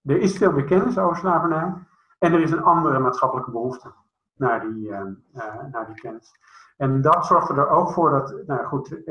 [0.03, 1.73] er is veel meer kennis over slavernij
[2.19, 3.91] en er is een andere maatschappelijke behoefte
[4.35, 6.31] naar die, ehm, eh, naar die kennis.
[6.77, 9.01] En dat zorgde er ook voor dat, nou goed,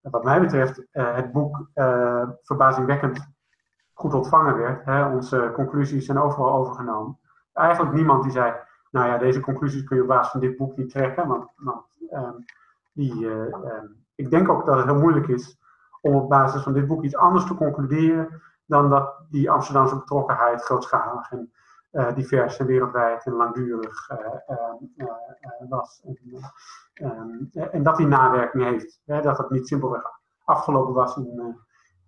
[0.00, 1.66] wat mij betreft, het boek
[2.42, 3.28] verbazingwekkend
[3.92, 4.84] goed ontvangen werd.
[4.84, 5.06] Hè?
[5.08, 7.18] Onze conclusies zijn overal overgenomen.
[7.52, 8.54] Eigenlijk niemand die zei,
[8.90, 11.86] nou ja, deze conclusies kun je op basis van dit boek niet trekken, want, want
[12.10, 12.34] ehm,
[12.92, 13.28] die,
[14.14, 15.58] ik denk ook dat het heel moeilijk is
[16.00, 20.62] om op basis van dit boek iets anders te concluderen dan dat die Amsterdamse betrokkenheid
[20.62, 21.52] grootschalig en
[21.92, 25.08] uh, divers en wereldwijd en langdurig uh,
[25.68, 26.02] was.
[26.94, 29.00] En, en, dat die nawerking heeft.
[29.04, 30.02] Hè, dat het niet simpelweg
[30.44, 31.26] afgelopen was in,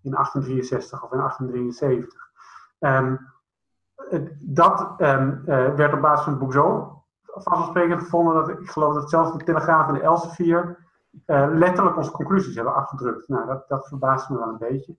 [0.03, 2.31] in 1863 of in 1873.
[2.79, 3.35] Um,
[4.41, 5.45] dat um,
[5.77, 9.45] werd op basis van het boek zo vanzelfsprekend gevonden dat ik geloof dat zelfs de
[9.45, 10.86] Telegraaf en de Elsevier
[11.27, 13.29] uh, letterlijk onze conclusies hebben afgedrukt.
[13.29, 14.97] Nou, dat, verbaast me wel een beetje.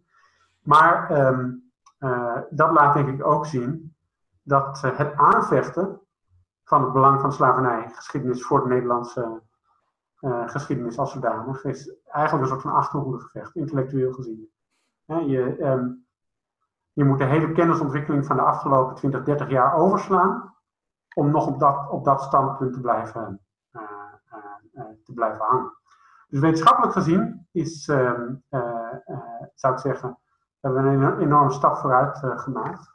[0.62, 1.52] Maar ehm,
[1.98, 3.96] eh, dat laat denk ik ook zien
[4.42, 6.02] dat uh, het aanvechten
[6.64, 9.46] van het belang van slavernijgeschiedenis voor de Nederlandse
[10.46, 14.50] geschiedenis als zodanig is eigenlijk een soort van achterhoedegevecht, intellectueel gezien.
[15.06, 16.06] je, um,
[16.94, 20.56] je moet de hele kennisontwikkeling van de afgelopen 20, 30 jaar overslaan
[21.16, 23.42] om nog op dat, op dat standpunt te blijven,
[25.04, 25.78] te blijven hangen.
[26.28, 29.20] Dus wetenschappelijk gezien is, ehm, eh, eh,
[29.54, 30.18] zou ik zeggen,
[30.60, 32.92] hebben we een enorme stap vooruit eh, gemaakt.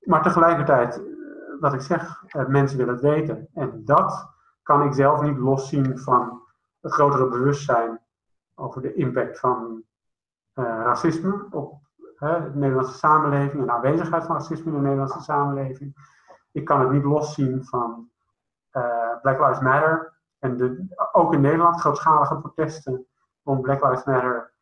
[0.00, 1.02] Maar tegelijkertijd,
[1.60, 3.48] wat ik zeg, mensen willen het weten.
[3.54, 4.28] En dat
[4.62, 6.42] kan ik zelf niet loszien van
[6.80, 8.00] het grotere bewustzijn
[8.54, 9.82] over de impact van
[10.54, 11.74] racisme op
[12.18, 15.94] de Nederlandse samenleving en de aanwezigheid van racisme in de Nederlandse samenleving.
[16.52, 18.10] Ik kan het niet loszien van
[19.22, 23.06] Black Lives Matter en de, ook in Nederland grootschalige protesten
[23.42, 24.52] rond Black Lives Matter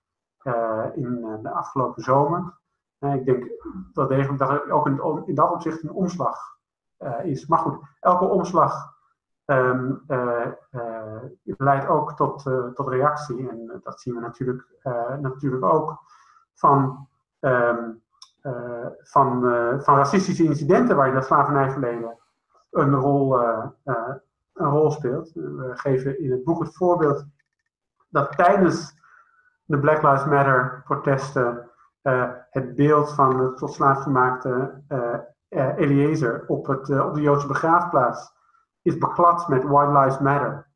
[0.42, 2.58] uh, in uh, de afgelopen zomer.
[2.98, 3.50] Uh, ik denk
[3.92, 6.56] dat degelijk dat er ook in, in dat opzicht een omslag
[7.22, 7.46] is.
[7.46, 8.94] Maar goed, elke omslag
[9.44, 10.02] um,
[11.42, 12.42] leidt ook tot,
[12.74, 13.48] tot reactie.
[13.48, 14.66] En dat zien we natuurlijk,
[15.20, 15.98] natuurlijk ook
[16.54, 17.08] van,
[17.40, 18.02] um,
[19.02, 19.40] van,
[19.82, 22.18] van racistische incidenten waar je dat slavernijverleden
[22.70, 23.38] een rol
[24.58, 25.30] een rol speelt.
[25.32, 27.26] We geven in het boek het voorbeeld
[28.08, 28.94] dat tijdens
[29.64, 31.70] de Black Lives Matter protesten
[32.02, 37.46] uh, het beeld van de tot slaaf gemaakte uh, Eliezer op, het, op de Joodse
[37.46, 38.32] begraafplaats
[38.82, 40.66] is beklad met White Lives Matter.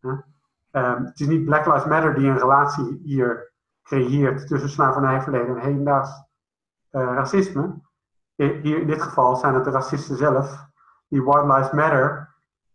[0.00, 5.62] Um, het is niet Black Lives Matter die een relatie hier creëert tussen slavernijverleden en
[5.62, 6.22] hedendaags
[6.90, 7.80] racisme.
[8.34, 10.66] Hier in dit geval zijn het de racisten zelf
[11.08, 12.31] die White Lives Matter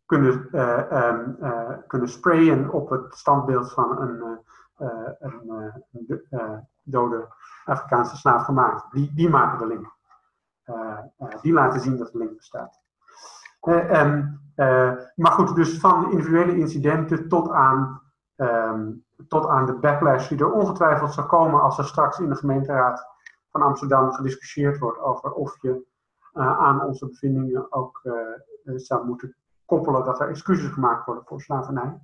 [0.07, 4.39] kunnen, uh, um, uh, kunnen sprayen op het standbeeld van een,
[4.79, 7.27] uh, een, dode
[7.65, 8.91] Afrikaanse slaaf gemaakt.
[8.91, 9.95] Die, die maken de link.
[11.41, 12.81] die laten zien dat de link bestaat.
[13.61, 14.39] Um,
[15.15, 18.01] maar goed, dus van individuele incidenten tot aan,
[18.35, 22.35] um, tot aan de backlash die er ongetwijfeld zal komen als er straks in de
[22.35, 23.05] gemeenteraad
[23.51, 25.85] van Amsterdam gediscussieerd wordt over of je
[26.33, 28.01] aan onze bevindingen ook
[28.63, 29.35] zou moeten
[29.67, 31.99] koppelen dat er excuses gemaakt worden voor slavernij.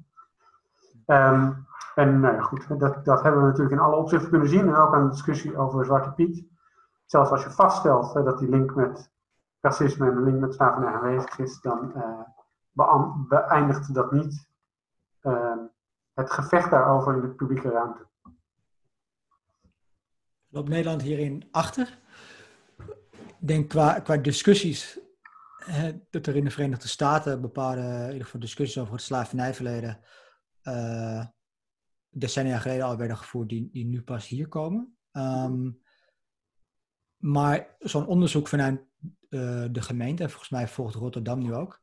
[1.06, 4.68] Um, en nou goed, dat, dat hebben we natuurlijk in alle opzichten kunnen zien.
[4.68, 6.46] En ook aan de discussie over Zwarte Piet.
[7.06, 9.12] Zelfs als je vaststelt dat die link met
[9.60, 14.48] racisme en de link met slavernij aanwezig is, dan uh, beëindigt dat niet
[15.22, 15.58] uh,
[16.14, 18.08] het gevecht daarover in de publieke ruimte.
[20.48, 22.00] Loopt Nederland hierin achter?
[23.18, 25.00] Ik denk qua, qua discussies
[26.10, 30.00] dat er in de Verenigde Staten bepaalde in ieder geval discussies over het slavernijverleden
[30.64, 31.26] uh,
[32.10, 34.98] decennia geleden al werden gevoerd, die, die nu pas hier komen.
[35.12, 35.82] Um,
[37.18, 38.82] maar zo'n onderzoek vanuit
[39.30, 41.82] uh, de gemeente, en volgens mij volgt Rotterdam nu ook,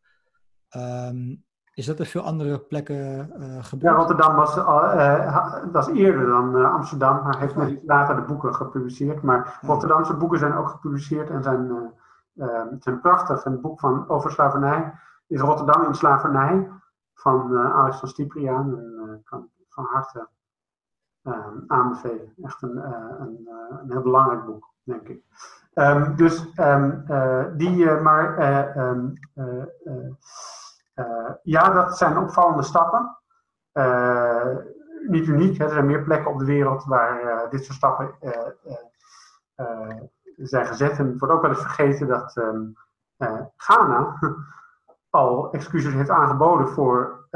[0.77, 3.93] um, is dat er veel andere plekken uh, gebeurd?
[3.93, 9.23] Ja, Rotterdam was, uh, was eerder dan Amsterdam, maar heeft later de boeken gepubliceerd.
[9.23, 12.00] Maar Rotterdamse boeken zijn ook gepubliceerd en zijn Ehm,
[12.71, 13.45] het zijn prachtig.
[13.45, 14.93] Een boek van, over slavernij
[15.27, 16.69] is Rotterdam in slavernij
[17.15, 18.79] van uh, Alex van Stipriaan.
[18.79, 20.29] En uh, kan van harte
[21.23, 22.35] uh, aanbevelen.
[22.43, 23.49] Echt een, eh, een,
[23.81, 24.73] een, heel belangrijk boek.
[24.83, 25.23] denk ik.
[25.75, 26.53] Ehm, dus
[27.57, 29.09] die, maar ehm,
[31.43, 33.19] ja, dat zijn opvallende stappen.
[35.07, 38.15] niet uniek, er zijn meer plekken op de wereld waar dit soort stappen
[40.43, 40.99] zijn gezet.
[40.99, 42.43] En het wordt ook wel eens vergeten dat
[43.57, 44.19] Ghana
[45.11, 47.27] al excuses heeft aangeboden voor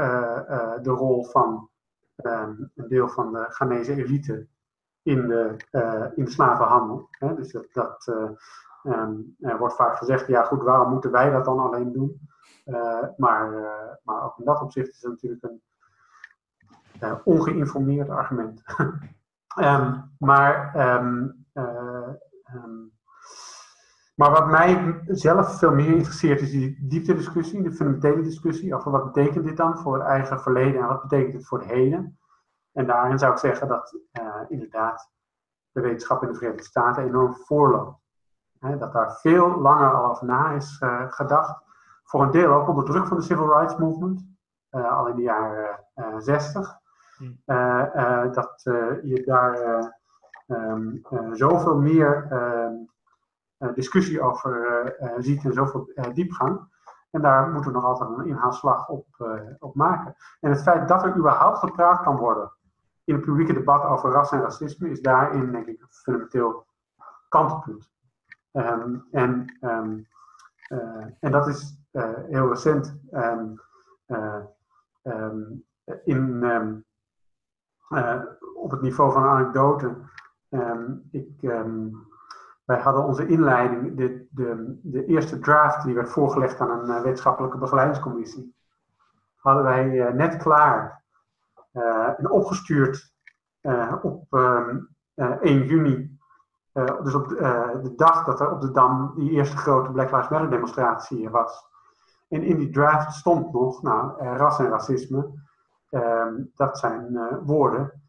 [0.81, 1.69] de rol van
[2.15, 4.47] een deel van de Ghanese elite
[5.01, 5.55] in de,
[6.15, 7.07] in de slavenhandel.
[7.11, 7.35] Hè?
[7.35, 8.07] Dus dat, dat
[8.83, 12.29] uh, er wordt vaak gezegd, ja goed, waarom moeten wij dat dan alleen doen?
[13.17, 13.51] Maar,
[14.03, 15.61] maar ook in dat opzicht is het natuurlijk een
[17.23, 18.63] ongeïnformeerd argument.
[19.59, 21.45] um, maar, um,
[24.15, 29.13] maar wat mij zelf veel meer interesseert is die diepte-discussie, de fundamentele discussie over wat
[29.13, 32.19] betekent dit dan voor het eigen verleden en wat betekent het voor het heden.
[32.73, 35.11] En daarin zou ik zeggen dat uh, inderdaad
[35.71, 37.99] de wetenschap in de Verenigde Staten enorm voorloopt.
[38.59, 41.63] dat daar veel langer al over na is uh, gedacht.
[42.03, 44.25] Voor een deel ook onder druk van de Civil Rights Movement,
[44.71, 45.85] uh, al in de jaren
[46.17, 46.83] 60.
[47.17, 47.41] Hmm.
[48.33, 48.61] dat
[49.03, 49.93] je daar
[50.47, 51.01] um,
[51.31, 52.73] zoveel meer ehm,
[53.73, 56.73] discussie over ziet en zoveel diepgang.
[57.11, 59.05] En daar moeten we nog altijd een inhaalslag op,
[59.59, 60.15] op maken.
[60.39, 62.51] En het feit dat er überhaupt gepraat kan worden
[63.05, 66.65] in het publieke debat over ras en racisme is daarin, denk ik, een fundamenteel
[67.29, 67.93] kantelpunt.
[68.51, 71.77] Um, en, uh, en dat is
[72.27, 73.51] heel recent uh,
[76.03, 76.43] in,
[78.55, 79.95] op het niveau van anekdote.
[81.11, 81.41] ik,
[82.65, 87.57] wij hadden onze inleiding, de, de, de eerste draft die werd voorgelegd aan een wetenschappelijke
[87.57, 88.55] begeleidingscommissie,
[89.35, 91.03] hadden wij net klaar
[91.75, 93.13] eh, en opgestuurd
[93.61, 96.19] eh, op 1 ehm, juni.
[96.71, 100.29] Eh, dus op de dag dat er op de Dam die eerste grote Black Lives
[100.29, 101.67] Matter demonstratie was.
[102.29, 105.31] En in die draft stond nog, nou, ras en racisme,
[105.89, 108.04] ehm, dat zijn woorden,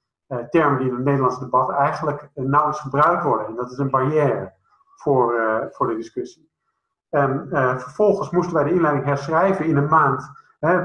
[0.51, 3.47] termen die in het Nederlandse debat eigenlijk nauwelijks gebruikt worden.
[3.47, 4.53] En dat is een barrière
[4.97, 5.35] voor,
[5.73, 6.51] voor de discussie.
[7.11, 7.49] En
[7.81, 10.31] vervolgens moesten wij de inleiding herschrijven in een maand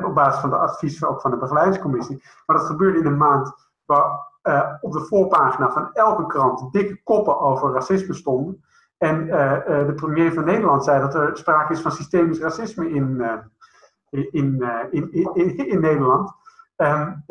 [0.04, 2.24] op basis van de adviezen ook van de begeleidingscommissie.
[2.46, 3.54] Maar dat gebeurde in een maand
[3.86, 4.30] waar
[4.82, 8.64] op de voorpagina van elke krant dikke koppen over racisme stonden.
[8.98, 9.26] En
[9.86, 13.22] de premier van Nederland zei dat er sprake is van systemisch racisme in,
[14.10, 16.32] in, in, in, in, Nederland.
[16.78, 17.24] Um,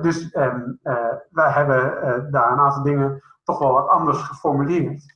[0.00, 0.78] dus um,
[1.30, 5.14] wij hebben daar een aantal dingen toch wel wat anders geformuleerd.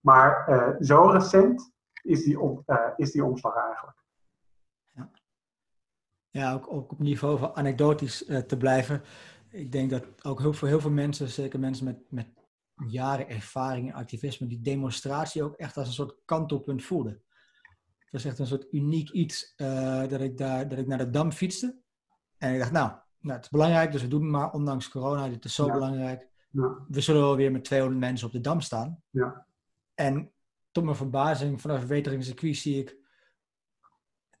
[0.00, 0.48] maar
[0.80, 1.72] zo recent
[2.02, 2.62] is die, op,
[2.96, 4.02] is die omslag eigenlijk.
[6.30, 9.02] Ja, ook, ook op niveau van anekdotisch te blijven.
[9.50, 12.28] Ik denk dat ook heel, voor heel veel mensen, zeker mensen met, met
[12.86, 17.22] jaren ervaring in activisme, die demonstratie ook echt als een soort kantelpunt voelden.
[17.98, 19.54] Het was echt een soort uniek iets
[20.08, 21.82] dat, ik daar, dat ik naar de Dam fietste.
[22.38, 22.92] En ik dacht, nou,
[23.24, 26.28] nou, het is belangrijk, dus we doen het maar, ondanks corona, dit is zo belangrijk.
[26.50, 26.84] Ja.
[26.88, 29.02] We zullen wel weer met 200 mensen op de Dam staan.
[29.10, 29.46] Ja.
[29.94, 30.32] En
[30.70, 32.96] tot mijn verbazing, vanaf het weteringscircuit zie ik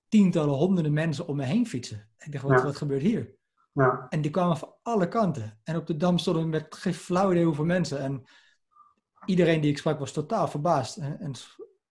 [0.08, 2.08] tientallen, honderden mensen om me heen fietsen.
[2.18, 3.34] Ik dacht, wat, wat gebeurt hier?
[3.72, 4.06] Ja.
[4.08, 5.60] En die kwamen van alle kanten.
[5.62, 7.98] En op de Dam stonden met geen flauw idee hoeveel mensen.
[7.98, 8.24] En
[9.24, 10.96] iedereen die ik sprak was totaal verbaasd.
[10.96, 11.32] En, en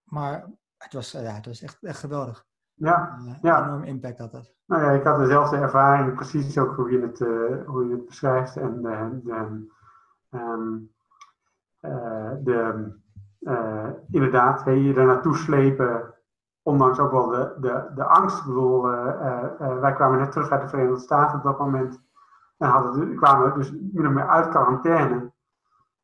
[0.04, 2.46] maar het was, ja, het was echt, echt geweldig.
[2.84, 3.66] Ja, uh, ja.
[3.66, 4.54] Enorm impact had dat.
[4.66, 8.06] Nou ja, ik had dezelfde ervaring, precies ook hoe je het, uh, hoe je het
[8.06, 8.58] beschrijft.
[8.58, 9.68] En de, de,
[10.30, 10.92] um,
[11.82, 12.92] uh, de
[14.10, 16.14] inderdaad, hey, je er naartoe slepen
[16.62, 18.40] ondanks ook wel de, de, de angst.
[18.40, 18.82] Ik bedoel,
[19.80, 22.02] wij kwamen net terug uit de Verenigde Staten op dat moment.
[22.58, 25.32] En hadden, kwamen dus min of meer uit quarantaine.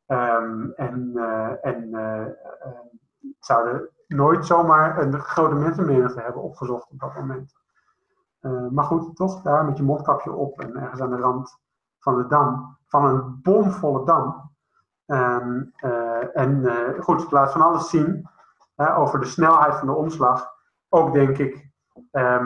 [0.08, 1.12] Um, en
[1.62, 1.90] en
[3.40, 7.54] zouden nooit zomaar een grote mensenmenigte hebben opgezocht op dat moment.
[8.72, 11.58] maar goed, toch daar met je mondkapje op en ergens aan de rand
[12.00, 14.52] van de dam, van een bomvolle dam.
[15.06, 15.72] Um,
[16.34, 16.66] en
[17.00, 18.30] goed, laat van alles zien
[18.76, 20.52] over de snelheid van de omslag.
[20.90, 21.70] Ook denk ik
[22.12, 22.46] uh,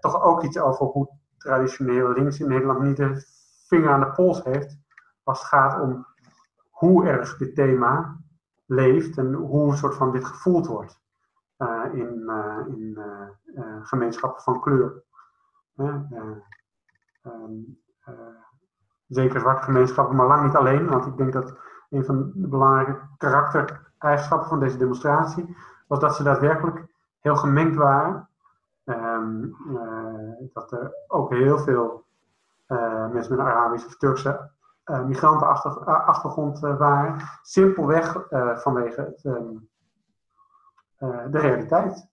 [0.00, 3.24] toch ook iets over hoe traditioneel links in Nederland niet de
[3.66, 4.78] vinger aan de pols heeft
[5.22, 6.06] als het gaat om
[6.70, 8.19] hoe erg dit thema
[8.70, 11.00] leeft en hoe een soort van dit gevoeld wordt
[11.58, 12.98] uh, in, uh, in
[13.82, 15.02] gemeenschappen van kleur.
[15.76, 16.44] Um,
[19.06, 21.56] zeker zwarte gemeenschappen, maar lang niet alleen, want ik denk dat
[21.90, 25.56] een van de belangrijke karaktereigenschappen van deze demonstratie
[25.86, 26.86] was dat ze daadwerkelijk
[27.20, 28.28] heel gemengd waren.
[28.84, 29.18] Uh,
[30.52, 32.04] dat er ook heel veel
[33.12, 34.50] mensen met een Arabische of Turkse
[35.06, 37.16] migrantenachtergrond waren.
[37.42, 38.26] Simpelweg
[38.62, 39.56] vanwege ehm,
[41.30, 42.08] de realiteit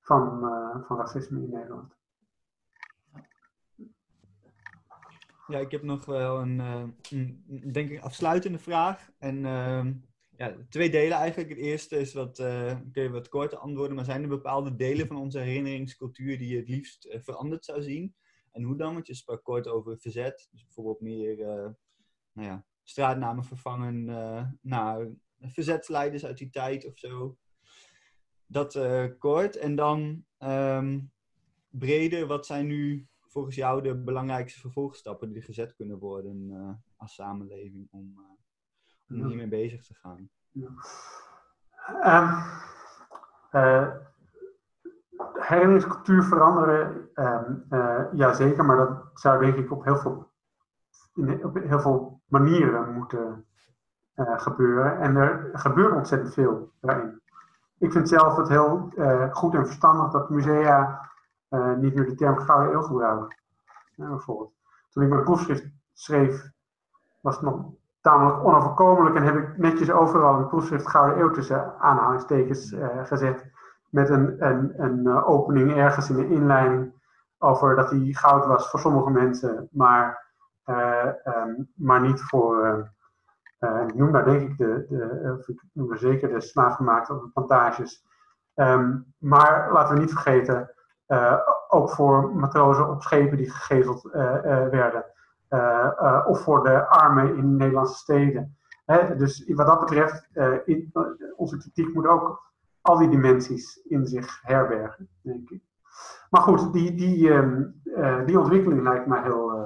[0.00, 0.40] van,
[0.86, 1.94] van racisme in Nederland.
[5.46, 6.58] Ja, ik heb nog wel een,
[7.10, 9.10] een denk ik, afsluitende vraag.
[9.18, 9.92] En ehm,
[10.42, 11.48] ja, twee delen eigenlijk.
[11.48, 15.06] Het eerste is wat, uh, kun je wat korter antwoorden, maar zijn er bepaalde delen
[15.06, 18.14] van onze herinneringscultuur die je het liefst uh, veranderd zou zien?
[18.50, 18.94] En hoe dan?
[18.94, 21.68] Want je sprak kort over verzet, dus bijvoorbeeld meer uh,
[22.32, 24.04] nou ja, straatnamen vervangen
[24.60, 25.08] naar
[25.40, 27.36] verzetsleiders uit die tijd of zo.
[28.46, 28.78] Dat
[29.18, 29.56] kort.
[29.56, 31.12] En dan um,
[31.68, 36.52] breder, wat zijn nu volgens jou de belangrijkste vervolgstappen die gezet kunnen worden
[36.96, 38.20] als samenleving om
[39.08, 40.30] om hiermee bezig te gaan?
[40.50, 40.68] Ja.
[42.04, 43.96] Um, uh,
[45.34, 50.31] herinneringscultuur veranderen, um, uh, ja zeker, maar dat zou denk ik op heel veel,
[51.14, 53.44] in, op heel veel manieren moeten
[54.16, 54.98] uh, gebeuren.
[54.98, 57.20] En er gebeurt ontzettend veel daarin.
[57.78, 58.92] Ik vind zelf het heel
[59.30, 61.10] goed en verstandig dat musea
[61.76, 63.36] niet meer de term gouden eeuw gebruiken.
[63.96, 64.52] bijvoorbeeld.
[64.90, 66.50] Toen ik mijn proefschrift schreef,
[67.20, 67.64] was het nog
[68.00, 72.74] tamelijk onoverkomelijk en heb ik netjes overal een proefschrift Gouden Eeuw tussen aanhalingstekens
[73.04, 73.50] gezet.
[73.88, 76.92] Met een, een, een opening ergens in de inleiding
[77.38, 80.21] over dat hij goud was voor sommige mensen, maar,
[80.66, 82.90] um, maar niet voor.
[83.86, 88.06] ik noem daar denk ik de, de noem zeker de slaafgemaakte plantages.
[88.54, 90.70] Um, maar laten we niet vergeten,
[91.68, 94.02] ook voor matrozen op schepen die gegezeld
[94.70, 95.04] werden.
[95.52, 98.56] Eh, eh, of voor de armen in Nederlandse steden.
[99.16, 100.28] Dus wat dat betreft,
[100.64, 100.92] in,
[101.36, 105.62] onze kritiek moet ook al die dimensies in zich herbergen, denk ik.
[106.30, 107.82] Maar goed, die, die, um,
[108.26, 109.61] die ontwikkeling lijkt mij heel,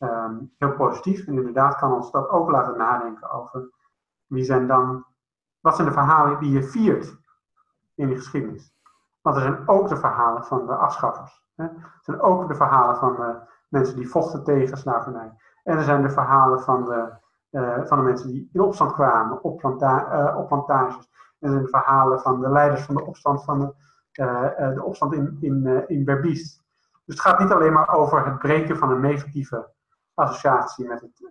[0.00, 1.26] um, heel positief.
[1.26, 3.70] En inderdaad kan ons dat ook laten nadenken over
[4.26, 5.04] wie zijn dan,
[5.60, 7.18] wat zijn de verhalen die je viert
[7.94, 8.72] in de geschiedenis.
[9.20, 11.44] Want er zijn ook de verhalen van de afschaffers.
[11.54, 11.64] Hè?
[11.64, 15.32] Er zijn ook de verhalen van de mensen die vochten tegen slavernij.
[15.64, 17.12] En er zijn de verhalen van de,
[17.50, 21.08] uh, van de mensen die in opstand kwamen op, uh, op plantages.
[21.38, 23.74] En er zijn de verhalen van de leiders van de opstand, van de,
[24.22, 26.58] uh, de opstand in, in, in Berbice.
[27.04, 29.70] Dus het gaat niet alleen maar over het breken van een negatieve
[30.20, 31.28] associatie met het,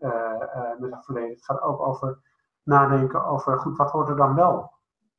[0.80, 1.36] met het verleden.
[1.36, 2.20] Het gaat ook over
[2.64, 4.74] nadenken over, goed, wat hoort er dan wel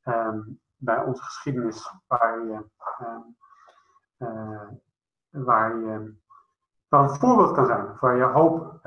[0.05, 2.65] um, bij onze geschiedenis waar je,
[4.19, 4.81] um,
[5.31, 6.19] waar je
[6.89, 8.79] waar een voorbeeld kan zijn, waar je hoop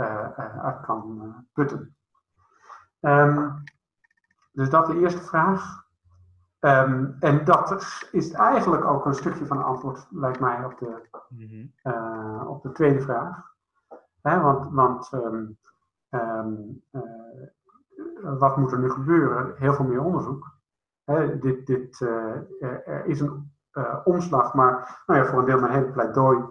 [0.62, 1.96] uit kan putten.
[3.00, 3.64] Um,
[4.52, 5.82] dus dat de eerste vraag.
[6.60, 7.72] Um, en dat
[8.12, 12.48] is eigenlijk ook een stukje van het antwoord, lijkt mij, op de, mm -hmm.
[12.48, 13.53] op de tweede vraag.
[14.24, 15.58] Want want um,
[18.40, 19.54] wat moet er nu gebeuren?
[19.58, 20.52] Heel veel meer onderzoek.
[21.04, 23.52] Hè, dit, dit, er is een
[24.04, 26.46] omslag, maar nou ja, voor een deel mijn hele pleidooi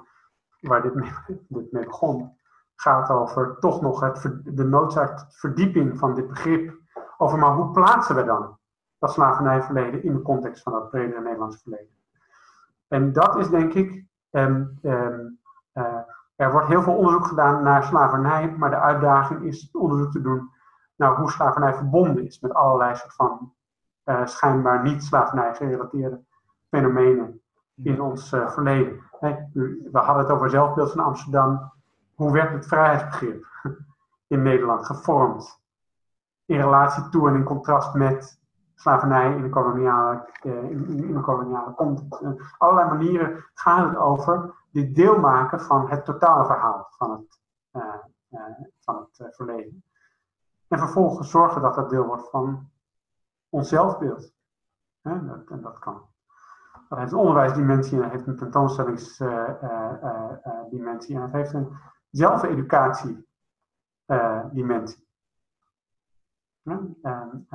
[0.60, 1.12] waar dit mee,
[1.48, 2.38] dit mee begon,
[2.74, 6.80] gaat over toch nog het, de noodzaak verdieping van dit begrip.
[7.16, 8.58] Over maar hoe plaatsen we dan
[8.98, 11.94] dat slavernijverleden in de context van dat bredere Nederlandse verleden.
[12.88, 14.60] En dat is denk ik, uh,
[16.36, 20.50] er wordt heel veel onderzoek gedaan naar slavernij, maar de uitdaging is onderzoek te doen
[20.96, 23.52] naar hoe slavernij verbonden is met allerlei soort van
[24.04, 26.20] uh, schijnbaar niet slavernij gerelateerde
[26.68, 27.40] fenomenen
[27.82, 29.00] in ons uh, verleden.
[29.92, 31.72] We hadden het over zelfbeeld van Amsterdam.
[32.14, 33.46] Hoe werd het vrijheidsbegrip
[34.34, 35.60] in Nederland gevormd?
[36.44, 38.40] In relatie toe en in contrast met
[38.82, 42.54] slavernij in de koloniale, eh, in, in koloniale context.
[42.58, 47.40] allerlei manieren gaat het over dit deel maken van het totale verhaal van het,
[47.72, 47.94] uh,
[48.30, 48.40] uh,
[48.80, 49.84] van het verleden.
[50.68, 52.70] En vervolgens zorgen dat dat deel wordt van
[53.48, 54.32] ons zelfbeeld.
[55.02, 56.10] Dat, en dat kan
[56.92, 61.76] dat heeft een onderwijsdimensie en het heeft een tentoonstellingsdimensie en het heeft een
[62.10, 65.06] zelfeducatiedimensie.
[66.62, 67.46] En, en,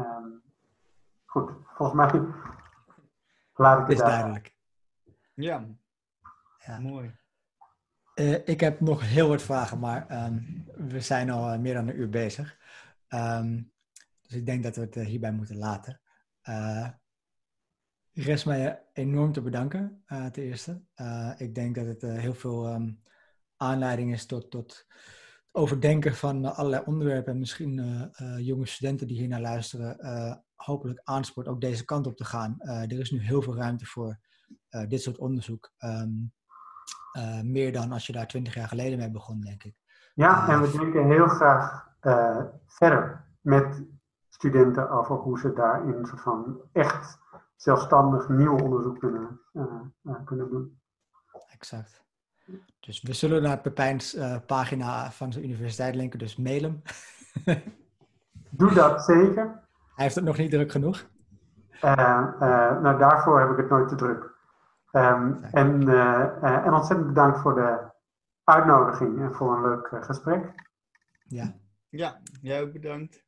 [1.41, 2.21] goed, volgens mij
[3.53, 4.55] laat ik het is duidelijk.
[5.33, 5.65] Ja.
[6.65, 7.15] ja, mooi.
[8.15, 11.87] Uh, ik heb nog heel wat vragen, maar um, we zijn al uh, meer dan
[11.87, 12.57] een uur bezig.
[13.09, 13.71] Um,
[14.21, 16.01] dus ik denk dat we het uh, hierbij moeten laten.
[18.13, 20.81] Rest mij enorm te bedanken, uh, ten eerste.
[20.95, 23.03] Uh, ik denk dat het uh, heel veel um,
[23.57, 24.87] aanleiding is tot, tot
[25.51, 27.33] overdenken van allerlei onderwerpen.
[27.33, 29.97] En misschien jonge studenten die hier naar luisteren,
[30.57, 32.59] hopelijk aanspoort ook deze kant op te gaan.
[32.59, 34.19] er is nu heel veel ruimte voor
[34.87, 35.71] dit soort onderzoek.
[35.79, 36.31] Um,
[37.43, 39.75] meer dan als je daar twintig jaar geleden mee begon, denk ik.
[40.13, 43.83] Ja, en we denken heel graag eh, verder met
[44.29, 47.17] studenten over hoe ze daarin een soort van echt
[47.55, 49.63] zelfstandig nieuw onderzoek kunnen, eh,
[50.03, 50.79] eh, kunnen doen.
[51.47, 52.05] Exact.
[52.79, 56.81] Dus we zullen naar Pepijn's pagina van zijn universiteit linken, dus mail hem.
[58.49, 59.66] Doe dat zeker.
[59.97, 61.09] Hij heeft het nog niet druk genoeg.
[61.81, 64.35] nou, daarvoor heb ik het nooit te druk.
[64.91, 65.89] Um, en,
[66.41, 67.91] en ontzettend bedankt voor de
[68.43, 70.53] uitnodiging en voor een leuk gesprek.
[71.23, 71.55] Ja.
[71.89, 73.23] Ja, jij ook bedankt.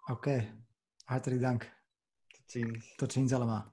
[0.00, 0.54] Oké, okay.
[1.04, 1.72] hartelijk dank.
[2.26, 2.94] Tot ziens.
[2.96, 3.72] Tot ziens allemaal.